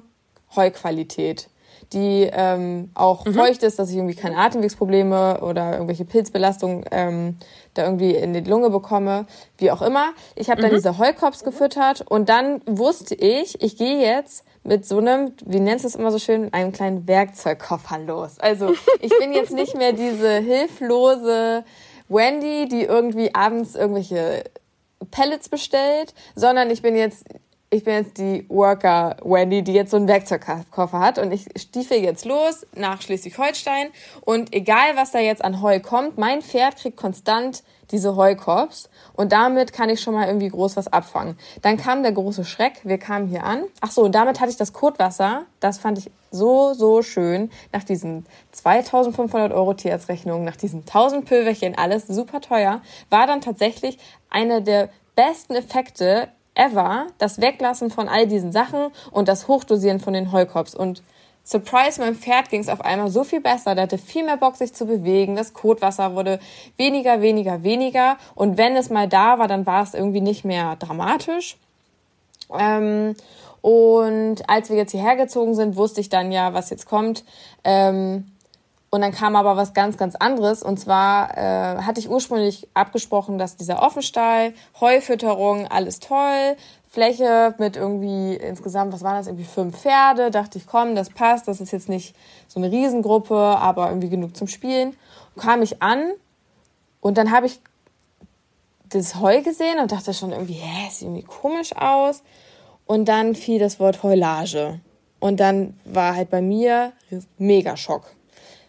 [0.54, 1.48] Heuqualität.
[1.92, 3.34] die ähm, auch mhm.
[3.34, 7.36] feucht ist, dass ich irgendwie keine Atemwegsprobleme oder irgendwelche Pilzbelastungen ähm,
[7.74, 9.26] da irgendwie in die Lunge bekomme,
[9.58, 10.12] wie auch immer.
[10.34, 10.76] Ich habe dann mhm.
[10.76, 15.84] diese Heukops gefüttert und dann wusste ich, ich gehe jetzt mit so einem, wie nennst
[15.84, 18.40] du es immer so schön, einem kleinen Werkzeugkoffer los.
[18.40, 21.64] Also ich bin jetzt nicht mehr diese hilflose
[22.08, 24.44] Wendy, die irgendwie abends irgendwelche
[25.10, 27.24] Pellets bestellt, sondern ich bin jetzt
[27.70, 31.18] ich bin jetzt die Worker Wendy, die jetzt so einen Werkzeugkoffer hat.
[31.18, 33.88] Und ich stiefel jetzt los nach Schleswig-Holstein.
[34.22, 39.32] Und egal was da jetzt an Heu kommt, mein Pferd kriegt konstant diese Heukops und
[39.32, 41.38] damit kann ich schon mal irgendwie groß was abfangen.
[41.62, 43.64] Dann kam der große Schreck, wir kamen hier an.
[43.80, 47.50] Ach so, und damit hatte ich das Kotwasser, das fand ich so, so schön.
[47.72, 53.98] Nach diesen 2500 Euro Tierarztrechnungen, nach diesen 1000 Pülverchen, alles super teuer, war dann tatsächlich
[54.30, 60.14] einer der besten Effekte ever das Weglassen von all diesen Sachen und das Hochdosieren von
[60.14, 60.74] den Heukops.
[60.74, 61.02] Und
[61.46, 63.76] Surprise, meinem Pferd ging es auf einmal so viel besser.
[63.76, 65.36] Der hatte viel mehr Bock, sich zu bewegen.
[65.36, 66.40] Das Kotwasser wurde
[66.76, 68.16] weniger, weniger, weniger.
[68.34, 71.56] Und wenn es mal da war, dann war es irgendwie nicht mehr dramatisch.
[72.52, 73.14] Ähm,
[73.60, 77.24] und als wir jetzt hierher gezogen sind, wusste ich dann ja, was jetzt kommt.
[77.62, 78.32] Ähm,
[78.90, 80.64] und dann kam aber was ganz, ganz anderes.
[80.64, 86.56] Und zwar äh, hatte ich ursprünglich abgesprochen, dass dieser Offenstall, Heufütterung, alles toll,
[86.96, 90.30] Fläche mit irgendwie insgesamt, was waren das, irgendwie fünf Pferde.
[90.30, 92.16] Dachte ich, komm, das passt, das ist jetzt nicht
[92.48, 94.96] so eine Riesengruppe, aber irgendwie genug zum Spielen.
[95.34, 96.12] Und kam ich an
[97.02, 97.60] und dann habe ich
[98.88, 102.22] das Heu gesehen und dachte schon irgendwie, hä, sieht irgendwie komisch aus.
[102.86, 104.80] Und dann fiel das Wort Heulage.
[105.20, 106.92] Und dann war halt bei mir
[107.36, 108.04] mega Schock.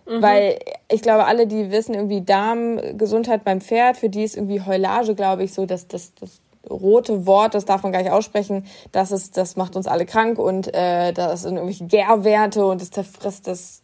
[0.06, 0.22] Mhm.
[0.22, 0.60] Weil
[0.92, 5.46] ich glaube, alle, die wissen irgendwie Darmgesundheit beim Pferd, für die ist irgendwie Heulage, glaube
[5.46, 9.38] ich, so dass das, das rote Wort, das darf man gar nicht aussprechen, das ist,
[9.38, 13.82] das macht uns alle krank und äh, das sind irgendwelche Gärwerte und das zerfrisst das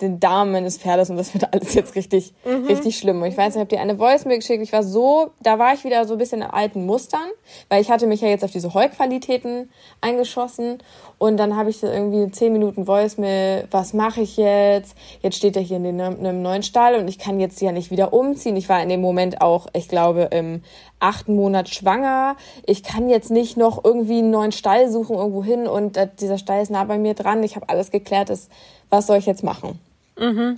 [0.00, 2.66] den Darm meines Pferdes und das wird alles jetzt richtig, mhm.
[2.66, 3.22] richtig schlimm.
[3.22, 4.62] Und ich weiß nicht, ich habe dir eine Voice mir geschickt.
[4.62, 7.28] Ich war so, da war ich wieder so ein bisschen in alten Mustern,
[7.68, 9.70] weil ich hatte mich ja jetzt auf diese Heuqualitäten
[10.00, 10.78] eingeschossen
[11.18, 14.96] und dann habe ich irgendwie zehn Minuten Voice mir, was mache ich jetzt?
[15.22, 17.70] Jetzt steht er hier in, den, in einem neuen Stall und ich kann jetzt ja
[17.70, 18.56] nicht wieder umziehen.
[18.56, 20.62] Ich war in dem Moment auch, ich glaube, im
[20.98, 22.36] achten Monat schwanger.
[22.66, 26.38] Ich kann jetzt nicht noch irgendwie einen neuen Stall suchen irgendwo hin und äh, dieser
[26.38, 27.42] Stall ist nah bei mir dran.
[27.42, 28.30] Ich habe alles geklärt.
[28.30, 28.48] Das
[28.94, 29.80] was soll ich jetzt machen?
[30.18, 30.56] Mhm.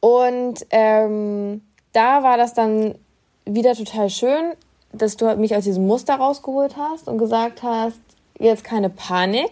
[0.00, 2.96] Und ähm, da war das dann
[3.44, 4.52] wieder total schön,
[4.92, 8.00] dass du mich aus diesem Muster rausgeholt hast und gesagt hast,
[8.38, 9.50] jetzt keine Panik.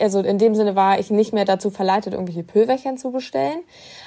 [0.00, 3.60] Also in dem Sinne war ich nicht mehr dazu verleitet, irgendwelche Pülverchen zu bestellen.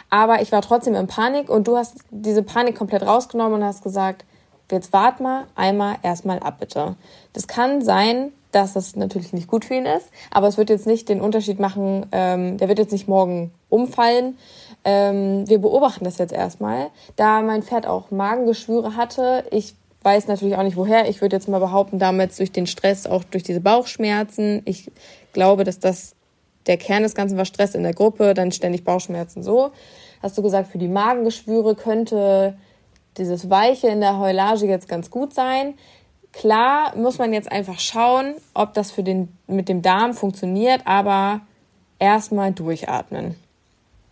[0.09, 3.83] Aber ich war trotzdem in Panik und du hast diese Panik komplett rausgenommen und hast
[3.83, 4.25] gesagt,
[4.69, 6.95] jetzt wart mal einmal erstmal ab, bitte.
[7.33, 10.87] Das kann sein, dass das natürlich nicht gut für ihn ist, aber es wird jetzt
[10.87, 14.37] nicht den Unterschied machen, ähm, der wird jetzt nicht morgen umfallen.
[14.83, 16.89] Ähm, wir beobachten das jetzt erstmal.
[17.15, 21.09] Da mein Pferd auch Magengeschwüre hatte, ich weiß natürlich auch nicht woher.
[21.09, 24.61] Ich würde jetzt mal behaupten, damals durch den Stress, auch durch diese Bauchschmerzen.
[24.65, 24.91] Ich
[25.33, 26.15] glaube, dass das
[26.67, 29.71] der Kern des Ganzen war Stress in der Gruppe, dann ständig Bauchschmerzen so.
[30.21, 32.55] Hast du gesagt, für die Magengeschwüre könnte
[33.17, 35.73] dieses Weiche in der Heulage jetzt ganz gut sein.
[36.31, 41.41] Klar muss man jetzt einfach schauen, ob das für den, mit dem Darm funktioniert, aber
[41.99, 43.35] erstmal durchatmen.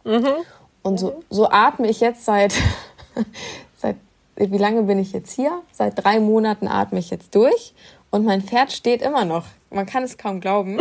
[0.10, 0.34] Mhm.
[0.82, 2.54] Und so, so atme ich jetzt seit,
[3.78, 3.96] seit,
[4.36, 5.62] wie lange bin ich jetzt hier?
[5.72, 7.74] Seit drei Monaten atme ich jetzt durch
[8.10, 9.46] und mein Pferd steht immer noch.
[9.70, 10.80] Man kann es kaum glauben.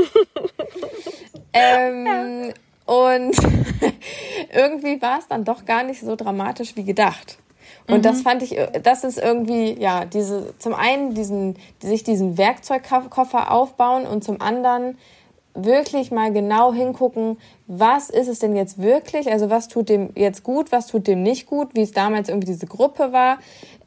[1.53, 2.55] ähm,
[2.87, 3.37] und
[4.55, 7.37] irgendwie war es dann doch gar nicht so dramatisch wie gedacht.
[7.87, 8.03] Und mhm.
[8.03, 14.07] das fand ich, das ist irgendwie, ja, diese, zum einen diesen, sich diesen Werkzeugkoffer aufbauen
[14.07, 14.97] und zum anderen
[15.65, 19.31] wirklich mal genau hingucken, was ist es denn jetzt wirklich?
[19.31, 22.47] Also was tut dem jetzt gut, was tut dem nicht gut, wie es damals irgendwie
[22.47, 23.39] diese Gruppe war.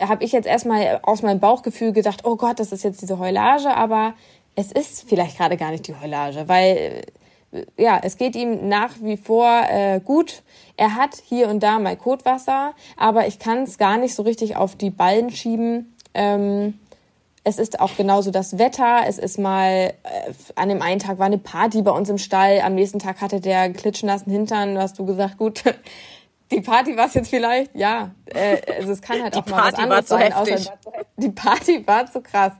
[0.01, 3.76] Habe ich jetzt erstmal aus meinem Bauchgefühl gedacht, oh Gott, das ist jetzt diese Heulage,
[3.76, 4.13] aber
[4.55, 7.03] es ist vielleicht gerade gar nicht die Heulage, weil
[7.78, 10.41] ja, es geht ihm nach wie vor äh, gut.
[10.78, 14.55] Er hat hier und da mal Kotwasser, aber ich kann es gar nicht so richtig
[14.55, 15.95] auf die Ballen schieben.
[16.13, 16.80] Ähm,
[17.43, 19.01] es ist auch genauso das Wetter.
[19.07, 22.61] Es ist mal, äh, an dem einen Tag war eine Party bei uns im Stall,
[22.61, 24.77] am nächsten Tag hatte der klitschnassen Hintern.
[24.77, 25.63] Hast du gesagt, gut,
[26.51, 28.11] die Party war es jetzt vielleicht, ja.
[28.25, 30.33] Äh, also es kann halt auch mal was anderes sein.
[30.33, 30.73] Außer,
[31.17, 32.53] die Party war zu krass.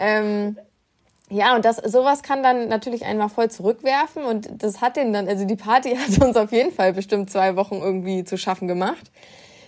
[0.00, 0.58] Ähm,
[1.30, 5.28] ja, und das, sowas kann dann natürlich einmal voll zurückwerfen und das hat den dann,
[5.28, 9.10] also die Party hat uns auf jeden Fall bestimmt zwei Wochen irgendwie zu schaffen gemacht.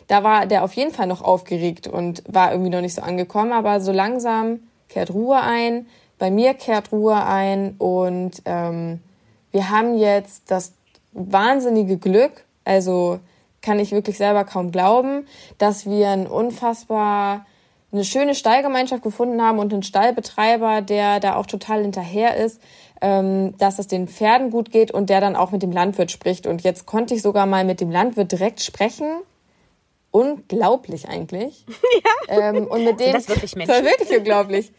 [0.09, 3.53] Da war der auf jeden Fall noch aufgeregt und war irgendwie noch nicht so angekommen,
[3.53, 5.87] aber so langsam kehrt Ruhe ein,
[6.19, 9.01] bei mir kehrt Ruhe ein und ähm,
[9.51, 10.73] wir haben jetzt das
[11.13, 12.45] wahnsinnige Glück.
[12.65, 13.21] Also
[13.63, 15.27] kann ich wirklich selber kaum glauben,
[15.59, 17.47] dass wir ein unfassbar
[17.93, 22.61] eine schöne Stallgemeinschaft gefunden haben und einen Stallbetreiber, der da auch total hinterher ist,
[23.01, 26.47] ähm, dass es den Pferden gut geht und der dann auch mit dem Landwirt spricht.
[26.47, 29.07] Und jetzt konnte ich sogar mal mit dem Landwirt direkt sprechen.
[30.17, 31.67] Unglaublich eigentlich.
[32.29, 32.49] Ja.
[32.49, 33.69] Ähm, und mit dem, das wirklich Menschen?
[33.69, 34.73] Das war wirklich unglaublich.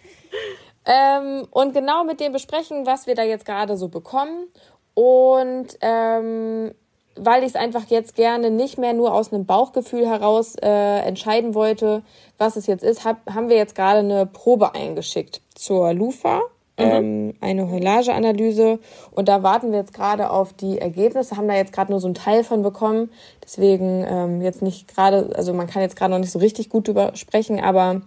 [0.86, 4.48] ähm, und genau mit dem besprechen, was wir da jetzt gerade so bekommen.
[4.94, 6.74] Und ähm,
[7.16, 11.54] weil ich es einfach jetzt gerne nicht mehr nur aus einem Bauchgefühl heraus äh, entscheiden
[11.54, 12.04] wollte,
[12.38, 16.42] was es jetzt ist, hab, haben wir jetzt gerade eine Probe eingeschickt zur Lufa.
[16.78, 18.80] Ähm, eine Heulageanalyse.
[19.11, 22.07] Und da warten wir jetzt gerade auf die Ergebnisse, haben da jetzt gerade nur so
[22.07, 23.11] einen Teil von bekommen.
[23.43, 26.88] Deswegen ähm, jetzt nicht gerade, also man kann jetzt gerade noch nicht so richtig gut
[26.88, 28.01] drüber sprechen, aber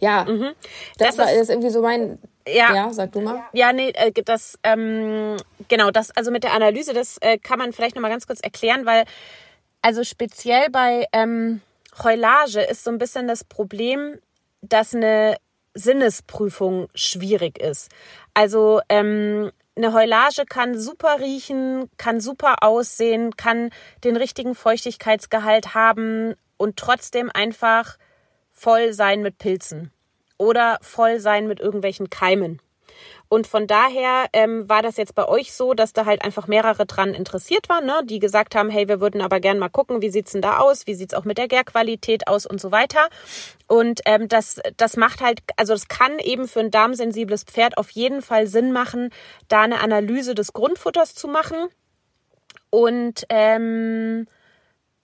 [0.00, 0.50] ja, mhm.
[0.98, 2.74] das, das, war, ist, ist irgendwie so mein ja.
[2.74, 3.42] ja, sag du mal.
[3.52, 5.36] Ja, nee, äh, das, ähm,
[5.68, 8.84] genau, das, also mit der Analyse, das äh, kann man vielleicht nochmal ganz kurz erklären,
[8.84, 9.04] weil,
[9.80, 11.62] also speziell bei ähm,
[12.02, 14.18] Heulage ist so ein bisschen das Problem,
[14.60, 15.36] dass eine
[15.74, 17.90] Sinnesprüfung schwierig ist.
[18.32, 23.70] Also ähm, eine Heulage kann super riechen, kann super aussehen, kann
[24.04, 27.98] den richtigen Feuchtigkeitsgehalt haben und trotzdem einfach
[28.52, 29.92] voll sein mit Pilzen
[30.38, 32.60] oder voll sein mit irgendwelchen Keimen.
[33.34, 36.86] Und von daher ähm, war das jetzt bei euch so, dass da halt einfach mehrere
[36.86, 38.02] dran interessiert waren, ne?
[38.04, 40.86] die gesagt haben, hey, wir würden aber gern mal gucken, wie sieht's denn da aus,
[40.86, 43.08] wie sieht's auch mit der Gärqualität aus und so weiter.
[43.66, 47.90] Und ähm, das, das macht halt, also das kann eben für ein darmsensibles Pferd auf
[47.90, 49.10] jeden Fall Sinn machen,
[49.48, 51.56] da eine Analyse des Grundfutters zu machen.
[52.70, 54.28] Und ähm,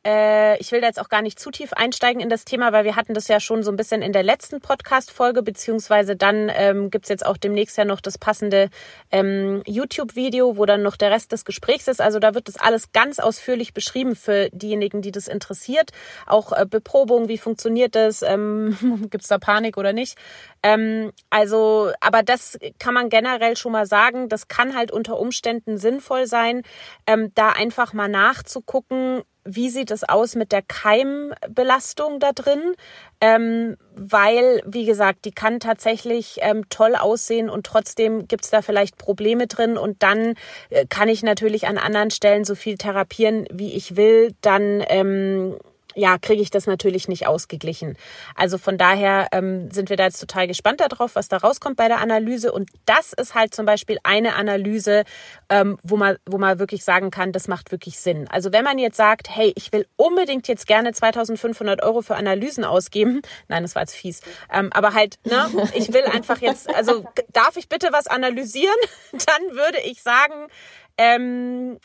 [0.07, 2.85] äh, ich will da jetzt auch gar nicht zu tief einsteigen in das Thema, weil
[2.85, 6.91] wir hatten das ja schon so ein bisschen in der letzten Podcast-Folge, beziehungsweise dann ähm,
[6.91, 8.71] gibt jetzt auch demnächst ja noch das passende
[9.11, 12.01] ähm, YouTube-Video, wo dann noch der Rest des Gesprächs ist.
[12.01, 15.91] Also da wird das alles ganz ausführlich beschrieben für diejenigen, die das interessiert.
[16.27, 20.17] Auch äh, Beprobung, wie funktioniert das, ähm, gibt da Panik oder nicht.
[20.63, 25.79] Ähm, also, aber das kann man generell schon mal sagen, das kann halt unter Umständen
[25.79, 26.63] sinnvoll sein,
[27.07, 32.75] ähm, da einfach mal nachzugucken, wie sieht es aus mit der Keimbelastung da drin?
[33.21, 38.63] Ähm, weil, wie gesagt, die kann tatsächlich ähm, toll aussehen und trotzdem gibt es da
[38.63, 40.35] vielleicht Probleme drin und dann
[40.71, 44.35] äh, kann ich natürlich an anderen Stellen so viel therapieren, wie ich will.
[44.41, 45.57] Dann ähm,
[46.01, 47.97] ja, kriege ich das natürlich nicht ausgeglichen.
[48.35, 51.89] Also von daher ähm, sind wir da jetzt total gespannt darauf, was da rauskommt bei
[51.89, 52.53] der Analyse.
[52.53, 55.05] Und das ist halt zum Beispiel eine Analyse,
[55.51, 58.27] ähm, wo man, wo man wirklich sagen kann, das macht wirklich Sinn.
[58.31, 62.65] Also wenn man jetzt sagt, hey, ich will unbedingt jetzt gerne 2500 Euro für Analysen
[62.65, 67.05] ausgeben, nein, das war jetzt fies, ähm, aber halt, ne, ich will einfach jetzt, also
[67.33, 68.75] darf ich bitte was analysieren?
[69.13, 70.49] Dann würde ich sagen,
[70.97, 71.79] ähm,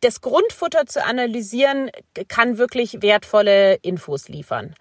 [0.00, 1.90] das Grundfutter zu analysieren
[2.28, 4.74] kann wirklich wertvolle Infos liefern.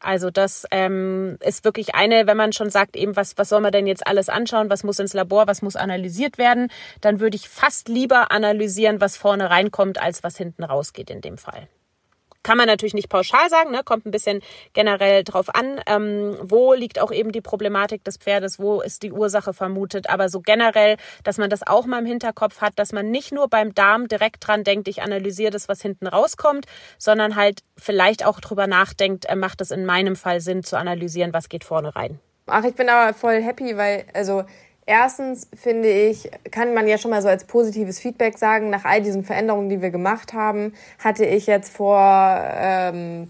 [0.00, 3.72] Also das ähm, ist wirklich eine, wenn man schon sagt, eben was, was soll man
[3.72, 7.48] denn jetzt alles anschauen, was muss ins Labor, was muss analysiert werden, dann würde ich
[7.48, 11.68] fast lieber analysieren, was vorne reinkommt, als was hinten rausgeht in dem Fall.
[12.48, 13.82] Kann man natürlich nicht pauschal sagen, ne?
[13.84, 14.40] kommt ein bisschen
[14.72, 19.12] generell drauf an, ähm, wo liegt auch eben die Problematik des Pferdes, wo ist die
[19.12, 20.08] Ursache vermutet.
[20.08, 23.48] Aber so generell, dass man das auch mal im Hinterkopf hat, dass man nicht nur
[23.48, 26.64] beim Darm direkt dran denkt, ich analysiere das, was hinten rauskommt,
[26.96, 31.34] sondern halt vielleicht auch drüber nachdenkt, äh, macht es in meinem Fall Sinn zu analysieren,
[31.34, 32.18] was geht vorne rein.
[32.46, 34.44] Ach, ich bin aber voll happy, weil, also
[34.90, 39.02] Erstens finde ich, kann man ja schon mal so als positives Feedback sagen, nach all
[39.02, 43.28] diesen Veränderungen, die wir gemacht haben, hatte ich jetzt vor ähm,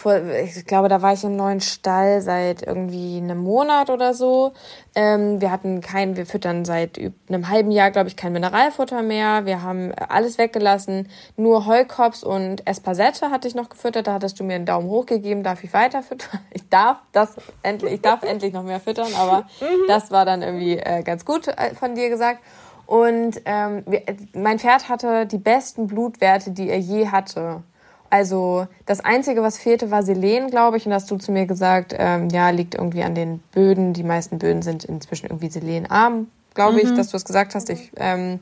[0.00, 4.52] vor, ich glaube, da war ich im neuen Stall seit irgendwie einem Monat oder so.
[4.94, 6.98] Ähm, wir hatten kein, wir füttern seit
[7.28, 9.44] einem halben Jahr, glaube ich, kein Mineralfutter mehr.
[9.44, 11.08] Wir haben alles weggelassen.
[11.36, 14.06] Nur Heukops und Espasette hatte ich noch gefüttert.
[14.06, 15.42] Da hattest du mir einen Daumen hoch gegeben.
[15.42, 16.40] Darf ich weiter füttern?
[16.52, 19.86] Ich darf das endlich, ich darf endlich noch mehr füttern, aber mhm.
[19.88, 22.40] das war dann irgendwie äh, ganz gut äh, von dir gesagt.
[22.86, 27.62] Und ähm, wir, mein Pferd hatte die besten Blutwerte, die er je hatte.
[28.10, 30.86] Also das Einzige, was fehlte, war Selen, glaube ich.
[30.86, 33.92] Und hast du zu mir gesagt, ähm, ja, liegt irgendwie an den Böden.
[33.92, 36.80] Die meisten Böden sind inzwischen irgendwie selenarm, glaube mhm.
[36.80, 37.70] ich, dass du es gesagt hast.
[37.70, 38.40] Ich, ähm,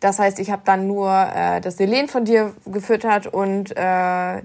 [0.00, 4.42] das heißt, ich habe dann nur äh, das Selen von dir gefüttert und äh,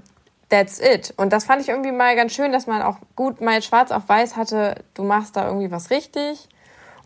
[0.50, 1.14] that's it.
[1.18, 4.08] Und das fand ich irgendwie mal ganz schön, dass man auch gut mal schwarz auf
[4.08, 6.48] weiß hatte, du machst da irgendwie was richtig.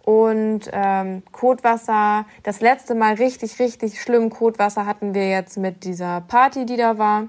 [0.03, 6.21] Und ähm, Kotwasser, das letzte Mal richtig, richtig schlimm Kotwasser hatten wir jetzt mit dieser
[6.21, 7.27] Party, die da war.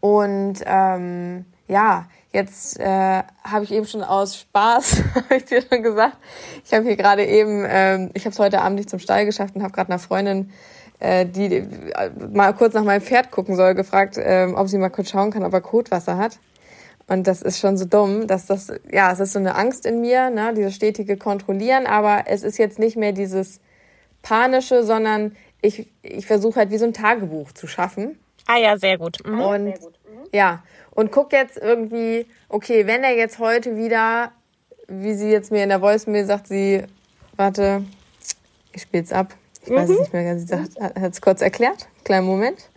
[0.00, 5.82] Und ähm, ja, Jetzt äh, habe ich eben schon aus Spaß, habe ich dir schon
[5.82, 6.18] gesagt,
[6.62, 9.56] ich habe hier gerade eben, ähm, ich habe es heute Abend nicht zum Stall geschafft
[9.56, 10.50] und habe gerade einer Freundin,
[10.98, 14.90] äh, die äh, mal kurz nach meinem Pferd gucken soll, gefragt, ähm, ob sie mal
[14.90, 16.38] kurz schauen kann, ob er Kotwasser hat.
[17.08, 20.02] Und das ist schon so dumm, dass das, ja, es ist so eine Angst in
[20.02, 23.60] mir, ne, dieses stetige Kontrollieren, aber es ist jetzt nicht mehr dieses
[24.22, 28.18] panische, sondern ich, ich versuche halt wie so ein Tagebuch zu schaffen.
[28.46, 29.18] Ah ja, sehr gut.
[29.26, 29.40] Mhm.
[29.40, 29.98] Und sehr gut.
[30.04, 30.28] Mhm.
[30.32, 34.32] ja, und guck jetzt irgendwie, okay, wenn er jetzt heute wieder,
[34.86, 36.82] wie sie jetzt mir in der Voicemail sagt, sie,
[37.36, 37.84] warte,
[38.72, 39.34] ich spiel's ab.
[39.64, 40.00] Ich weiß es mhm.
[40.00, 41.88] nicht mehr, sie sagt, hat es kurz erklärt.
[42.04, 42.68] Kleinen Moment.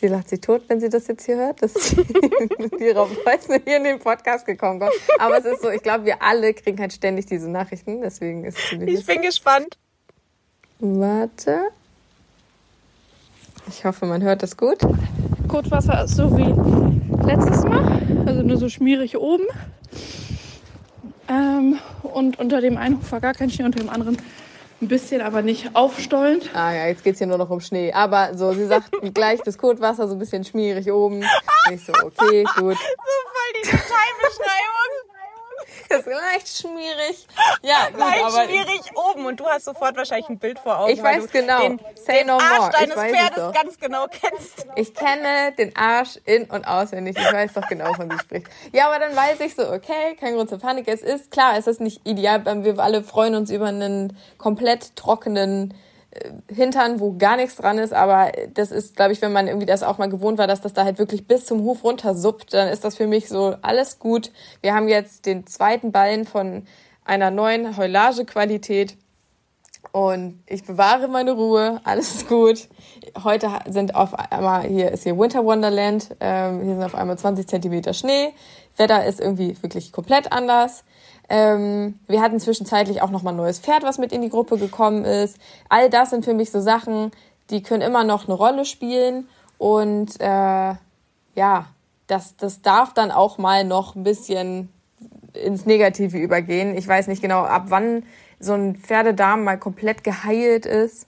[0.00, 1.92] Sie lacht sich tot, wenn sie das jetzt hier hört, dass
[2.78, 4.94] ihre Voicemail hier in den Podcast gekommen kommt.
[5.18, 8.56] Aber es ist so, ich glaube, wir alle kriegen halt ständig diese Nachrichten, deswegen ist
[8.56, 9.76] es Ich bin gespannt.
[10.78, 11.64] Warte.
[13.68, 14.78] Ich hoffe, man hört das gut.
[15.48, 19.44] Kotwasser ist so wie letztes Mal, also nur so schmierig oben.
[21.28, 24.16] Ähm, und unter dem einen Hof war gar kein Schnee, unter dem anderen
[24.80, 26.50] ein bisschen, aber nicht aufstollend.
[26.54, 27.92] Ah ja, jetzt geht es hier nur noch um Schnee.
[27.92, 31.24] Aber so, sie sagt gleich das Kotwasser so ein bisschen schmierig oben.
[31.72, 32.56] Ich so, okay, gut.
[32.56, 35.09] So voll die Detailbeschreibung.
[36.00, 37.26] Das ist leicht schmierig.
[37.62, 40.92] Ja, gut, leicht aber schwierig oben und du hast sofort wahrscheinlich ein Bild vor Augen.
[40.92, 41.60] Ich weiß genau.
[41.60, 42.70] Den, Say den no Arsch more.
[42.70, 44.66] deines Pferdes ganz genau kennst.
[44.76, 47.16] Ich kenne den Arsch in- und auswendig.
[47.18, 48.46] Ich weiß doch genau, von wie spricht.
[48.72, 50.86] Ja, aber dann weiß ich so, okay, kein Grund zur Panik.
[50.86, 52.44] Es ist klar, es ist nicht ideal.
[52.64, 55.74] Wir alle freuen uns über einen komplett trockenen
[56.52, 59.84] Hintern, wo gar nichts dran ist, aber das ist, glaube ich, wenn man irgendwie das
[59.84, 62.68] auch mal gewohnt war, dass das da halt wirklich bis zum Huf runter suppt, dann
[62.68, 64.32] ist das für mich so alles gut.
[64.60, 66.66] Wir haben jetzt den zweiten Ballen von
[67.04, 68.96] einer neuen Heulagequalität
[69.92, 72.68] und ich bewahre meine Ruhe, alles ist gut.
[73.22, 77.46] Heute sind auf einmal, hier ist hier Winter Wonderland, ähm, hier sind auf einmal 20
[77.46, 78.32] Zentimeter Schnee.
[78.76, 80.84] Wetter ist irgendwie wirklich komplett anders.
[81.30, 85.04] Ähm, wir hatten zwischenzeitlich auch nochmal ein neues Pferd, was mit in die Gruppe gekommen
[85.04, 85.38] ist.
[85.68, 87.12] All das sind für mich so Sachen,
[87.50, 89.28] die können immer noch eine Rolle spielen.
[89.56, 90.74] Und äh,
[91.34, 91.66] ja,
[92.08, 94.70] das, das darf dann auch mal noch ein bisschen
[95.32, 96.76] ins Negative übergehen.
[96.76, 98.02] Ich weiß nicht genau, ab wann
[98.40, 101.06] so ein Pferdedarm mal komplett geheilt ist.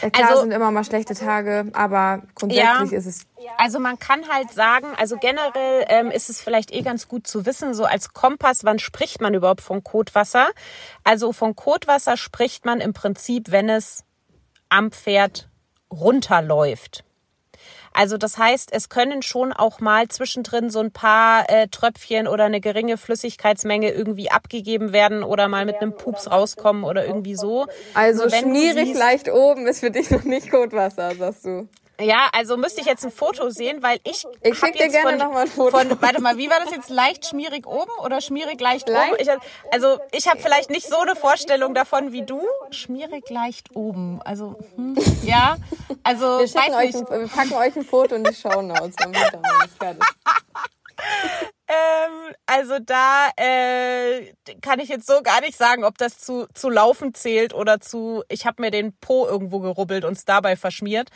[0.00, 3.26] Äh, klar also, sind immer mal schlechte Tage, aber grundsätzlich ja, ist es.
[3.58, 7.44] Also man kann halt sagen, also generell ähm, ist es vielleicht eh ganz gut zu
[7.46, 10.48] wissen, so als Kompass, wann spricht man überhaupt von Kotwasser?
[11.04, 14.04] Also von Kotwasser spricht man im Prinzip, wenn es
[14.68, 15.48] am Pferd
[15.90, 17.04] runterläuft.
[17.94, 22.44] Also das heißt, es können schon auch mal zwischendrin so ein paar äh, Tröpfchen oder
[22.44, 27.66] eine geringe Flüssigkeitsmenge irgendwie abgegeben werden oder mal mit einem Pups rauskommen oder irgendwie so.
[27.94, 31.68] Also schmierig leicht oben ist für dich noch nicht Kotwasser, sagst du.
[32.02, 34.24] Ja, also müsste ich jetzt ein Foto sehen, weil ich.
[34.42, 35.78] Ich schicke dir gerne nochmal ein Foto.
[35.78, 36.90] Von, warte mal, wie war das jetzt?
[36.90, 39.12] Leicht schmierig oben oder schmierig leicht, leicht?
[39.12, 39.22] oben?
[39.22, 39.28] Ich,
[39.72, 42.42] also ich habe vielleicht nicht so eine Vorstellung davon wie du.
[42.70, 44.20] Schmierig leicht oben.
[44.24, 45.56] Also, hm, ja.
[46.02, 47.10] Also, wir, weiß euch nicht.
[47.10, 49.42] Ein, wir packen euch ein Foto in die Shownotes, damit dann
[49.78, 50.02] fertig.
[51.72, 56.68] Ähm, also da äh, kann ich jetzt so gar nicht sagen, ob das zu, zu
[56.68, 61.08] Laufen zählt oder zu, ich habe mir den Po irgendwo gerubbelt und es dabei verschmiert.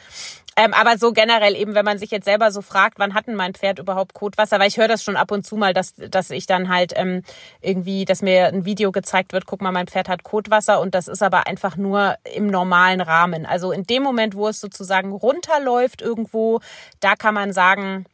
[0.56, 3.52] Ähm, aber so generell eben, wenn man sich jetzt selber so fragt, wann hatten mein
[3.52, 4.58] Pferd überhaupt Kotwasser?
[4.58, 7.22] Weil ich höre das schon ab und zu mal, dass, dass ich dann halt ähm,
[7.60, 11.08] irgendwie, dass mir ein Video gezeigt wird, guck mal, mein Pferd hat Kotwasser und das
[11.08, 13.44] ist aber einfach nur im normalen Rahmen.
[13.44, 16.60] Also in dem Moment, wo es sozusagen runterläuft irgendwo,
[17.00, 18.06] da kann man sagen,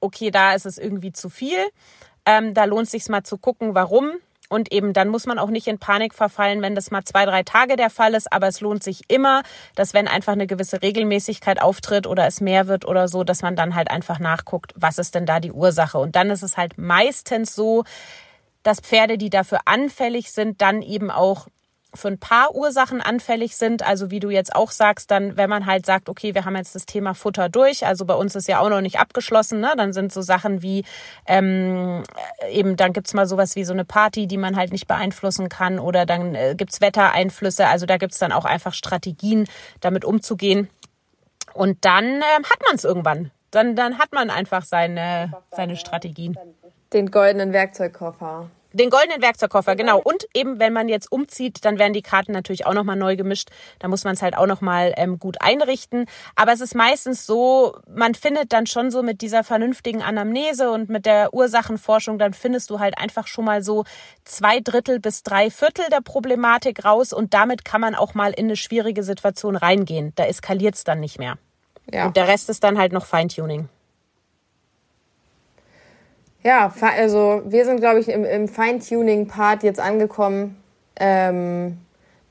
[0.00, 1.58] okay, da ist es irgendwie zu viel.
[2.26, 4.12] Ähm, da lohnt es sich mal zu gucken, warum.
[4.48, 7.44] Und eben dann muss man auch nicht in Panik verfallen, wenn das mal zwei, drei
[7.44, 8.32] Tage der Fall ist.
[8.32, 9.42] Aber es lohnt sich immer,
[9.76, 13.54] dass wenn einfach eine gewisse Regelmäßigkeit auftritt oder es mehr wird oder so, dass man
[13.54, 15.98] dann halt einfach nachguckt, was ist denn da die Ursache.
[15.98, 17.84] Und dann ist es halt meistens so,
[18.64, 21.46] dass Pferde, die dafür anfällig sind, dann eben auch
[21.94, 23.86] für ein paar Ursachen anfällig sind.
[23.86, 26.74] Also wie du jetzt auch sagst, dann, wenn man halt sagt, okay, wir haben jetzt
[26.74, 29.72] das Thema Futter durch, also bei uns ist ja auch noch nicht abgeschlossen, ne?
[29.76, 30.84] dann sind so Sachen wie
[31.26, 32.02] ähm,
[32.50, 35.78] eben, dann gibt's mal sowas wie so eine Party, die man halt nicht beeinflussen kann
[35.78, 37.66] oder dann äh, gibt's Wettereinflüsse.
[37.66, 39.46] Also da gibt's dann auch einfach Strategien,
[39.80, 40.68] damit umzugehen.
[41.54, 43.30] Und dann äh, hat man es irgendwann.
[43.50, 46.38] Dann, dann hat man einfach seine, seine Strategien.
[46.92, 48.48] Den goldenen Werkzeugkoffer.
[48.72, 49.98] Den goldenen Werkzeugkoffer, genau.
[49.98, 53.48] Und eben, wenn man jetzt umzieht, dann werden die Karten natürlich auch nochmal neu gemischt.
[53.80, 56.06] Da muss man es halt auch nochmal ähm, gut einrichten.
[56.36, 60.88] Aber es ist meistens so, man findet dann schon so mit dieser vernünftigen Anamnese und
[60.88, 63.84] mit der Ursachenforschung, dann findest du halt einfach schon mal so
[64.24, 68.46] zwei Drittel bis drei Viertel der Problematik raus und damit kann man auch mal in
[68.46, 70.12] eine schwierige Situation reingehen.
[70.14, 71.38] Da eskaliert es dann nicht mehr.
[71.92, 72.06] Ja.
[72.06, 73.68] Und der Rest ist dann halt noch Feintuning.
[76.42, 80.56] Ja, also wir sind, glaube ich, im, im Feintuning-Part jetzt angekommen.
[80.96, 81.78] Ähm,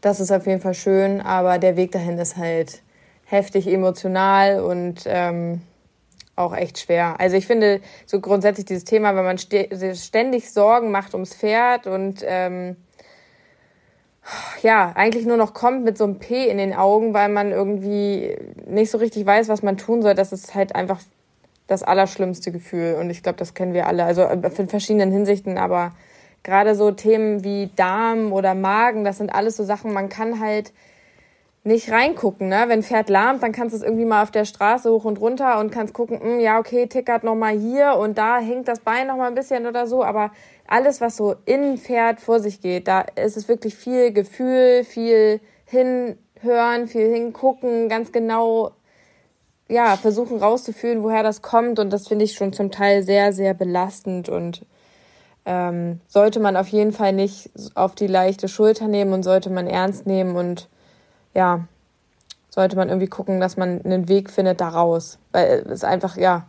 [0.01, 2.81] das ist auf jeden Fall schön, aber der Weg dahin ist halt
[3.25, 5.61] heftig emotional und ähm,
[6.35, 7.19] auch echt schwer.
[7.19, 12.23] Also ich finde so grundsätzlich dieses Thema, wenn man ständig Sorgen macht ums Pferd und
[12.25, 12.77] ähm,
[14.61, 18.37] ja, eigentlich nur noch kommt mit so einem P in den Augen, weil man irgendwie
[18.65, 20.99] nicht so richtig weiß, was man tun soll, das ist halt einfach
[21.69, 22.95] das allerschlimmste Gefühl.
[22.99, 24.03] Und ich glaube, das kennen wir alle.
[24.03, 25.91] Also in verschiedenen Hinsichten, aber
[26.43, 30.73] gerade so Themen wie Darm oder Magen, das sind alles so Sachen, man kann halt
[31.63, 32.49] nicht reingucken.
[32.49, 32.65] Ne?
[32.67, 35.59] Wenn Pferd lahmt, dann kannst du es irgendwie mal auf der Straße hoch und runter
[35.59, 38.79] und kannst gucken, mh, hm, ja, okay, tickert noch mal hier und da hängt das
[38.79, 40.03] Bein noch mal ein bisschen oder so.
[40.03, 40.31] Aber
[40.67, 45.41] alles, was so in Pferd vor sich geht, da ist es wirklich viel Gefühl, viel
[45.65, 48.71] hinhören, viel hingucken, ganz genau
[49.69, 51.79] ja, versuchen rauszufühlen, woher das kommt.
[51.79, 54.65] Und das finde ich schon zum Teil sehr, sehr belastend und
[55.45, 59.67] ähm, sollte man auf jeden Fall nicht auf die leichte Schulter nehmen und sollte man
[59.67, 60.67] ernst nehmen und
[61.33, 61.67] ja,
[62.49, 65.19] sollte man irgendwie gucken, dass man einen Weg findet da raus.
[65.31, 66.47] Weil es einfach, ja,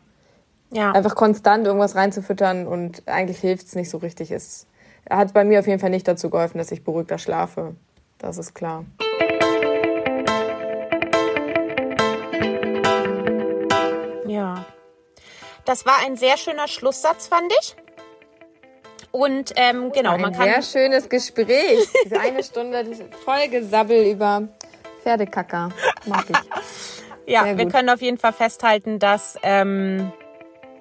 [0.70, 0.92] ja.
[0.92, 4.30] einfach konstant irgendwas reinzufüttern und eigentlich hilft es nicht so richtig.
[4.30, 4.66] Es
[5.08, 7.74] hat bei mir auf jeden Fall nicht dazu geholfen, dass ich beruhigter schlafe.
[8.18, 8.84] Das ist klar.
[15.70, 17.76] Das war ein sehr schöner Schlusssatz, fand ich.
[19.12, 20.48] Und ähm, genau, ein man kann.
[20.48, 21.86] Sehr schönes Gespräch.
[22.04, 22.84] Diese eine Stunde
[23.24, 24.48] voll Gesabbel über
[25.04, 25.68] Pferdekacker.
[26.06, 26.36] Mag ich.
[27.32, 30.10] ja, wir können auf jeden Fall festhalten, dass ähm,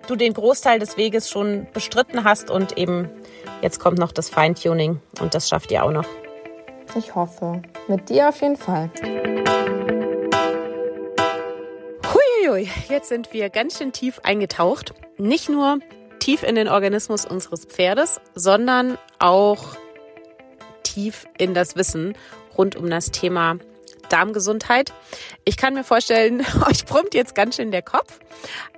[0.07, 3.11] du den Großteil des Weges schon bestritten hast und eben
[3.61, 6.07] jetzt kommt noch das Feintuning und das schafft ihr auch noch.
[6.95, 7.61] Ich hoffe.
[7.87, 8.89] Mit dir auf jeden Fall.
[12.60, 14.93] Uiuiui, jetzt sind wir ganz schön tief eingetaucht.
[15.18, 15.80] Nicht nur
[16.20, 19.78] tief in den Organismus unseres Pferdes, sondern auch
[20.84, 22.18] tief in das Wissen
[22.57, 23.57] rund um das Thema
[24.10, 24.91] Darmgesundheit.
[25.45, 28.20] Ich kann mir vorstellen, euch brummt jetzt ganz schön der Kopf,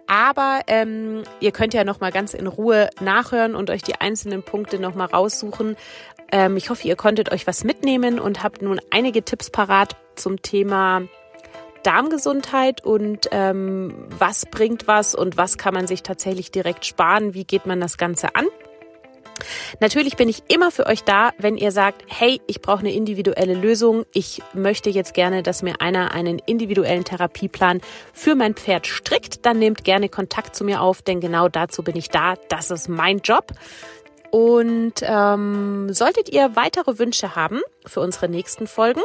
[0.05, 4.43] aber ähm, ihr könnt ja noch mal ganz in Ruhe nachhören und euch die einzelnen
[4.43, 5.75] Punkte noch mal raussuchen.
[6.31, 10.41] Ähm, ich hoffe, ihr konntet euch was mitnehmen und habt nun einige Tipps parat zum
[10.41, 11.03] Thema
[11.83, 17.43] Darmgesundheit und ähm, was bringt was und was kann man sich tatsächlich direkt sparen, wie
[17.43, 18.45] geht man das Ganze an.
[19.79, 23.53] Natürlich bin ich immer für euch da, wenn ihr sagt, hey, ich brauche eine individuelle
[23.53, 24.05] Lösung.
[24.13, 27.81] Ich möchte jetzt gerne, dass mir einer einen individuellen Therapieplan
[28.13, 29.45] für mein Pferd strickt.
[29.45, 32.35] Dann nehmt gerne Kontakt zu mir auf, denn genau dazu bin ich da.
[32.49, 33.51] Das ist mein Job.
[34.31, 39.01] Und ähm, solltet ihr weitere Wünsche haben für unsere nächsten Folgen,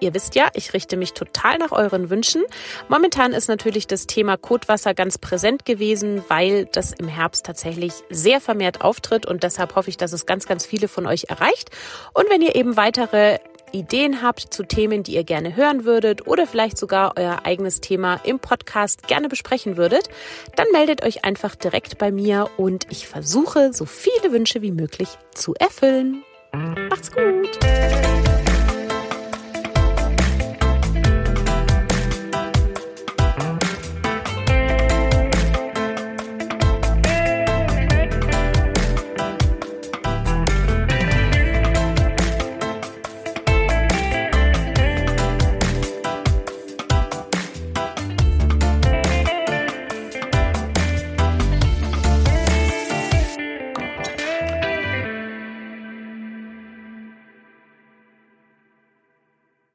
[0.00, 2.42] Ihr wisst ja, ich richte mich total nach euren Wünschen.
[2.88, 8.40] Momentan ist natürlich das Thema Kotwasser ganz präsent gewesen, weil das im Herbst tatsächlich sehr
[8.40, 11.70] vermehrt auftritt und deshalb hoffe ich, dass es ganz, ganz viele von euch erreicht.
[12.12, 13.38] Und wenn ihr eben weitere
[13.72, 18.20] Ideen habt zu Themen, die ihr gerne hören würdet oder vielleicht sogar euer eigenes Thema
[18.24, 20.08] im Podcast gerne besprechen würdet,
[20.54, 25.08] dann meldet euch einfach direkt bei mir und ich versuche, so viele Wünsche wie möglich
[25.34, 26.22] zu erfüllen.
[26.52, 27.58] Macht's gut!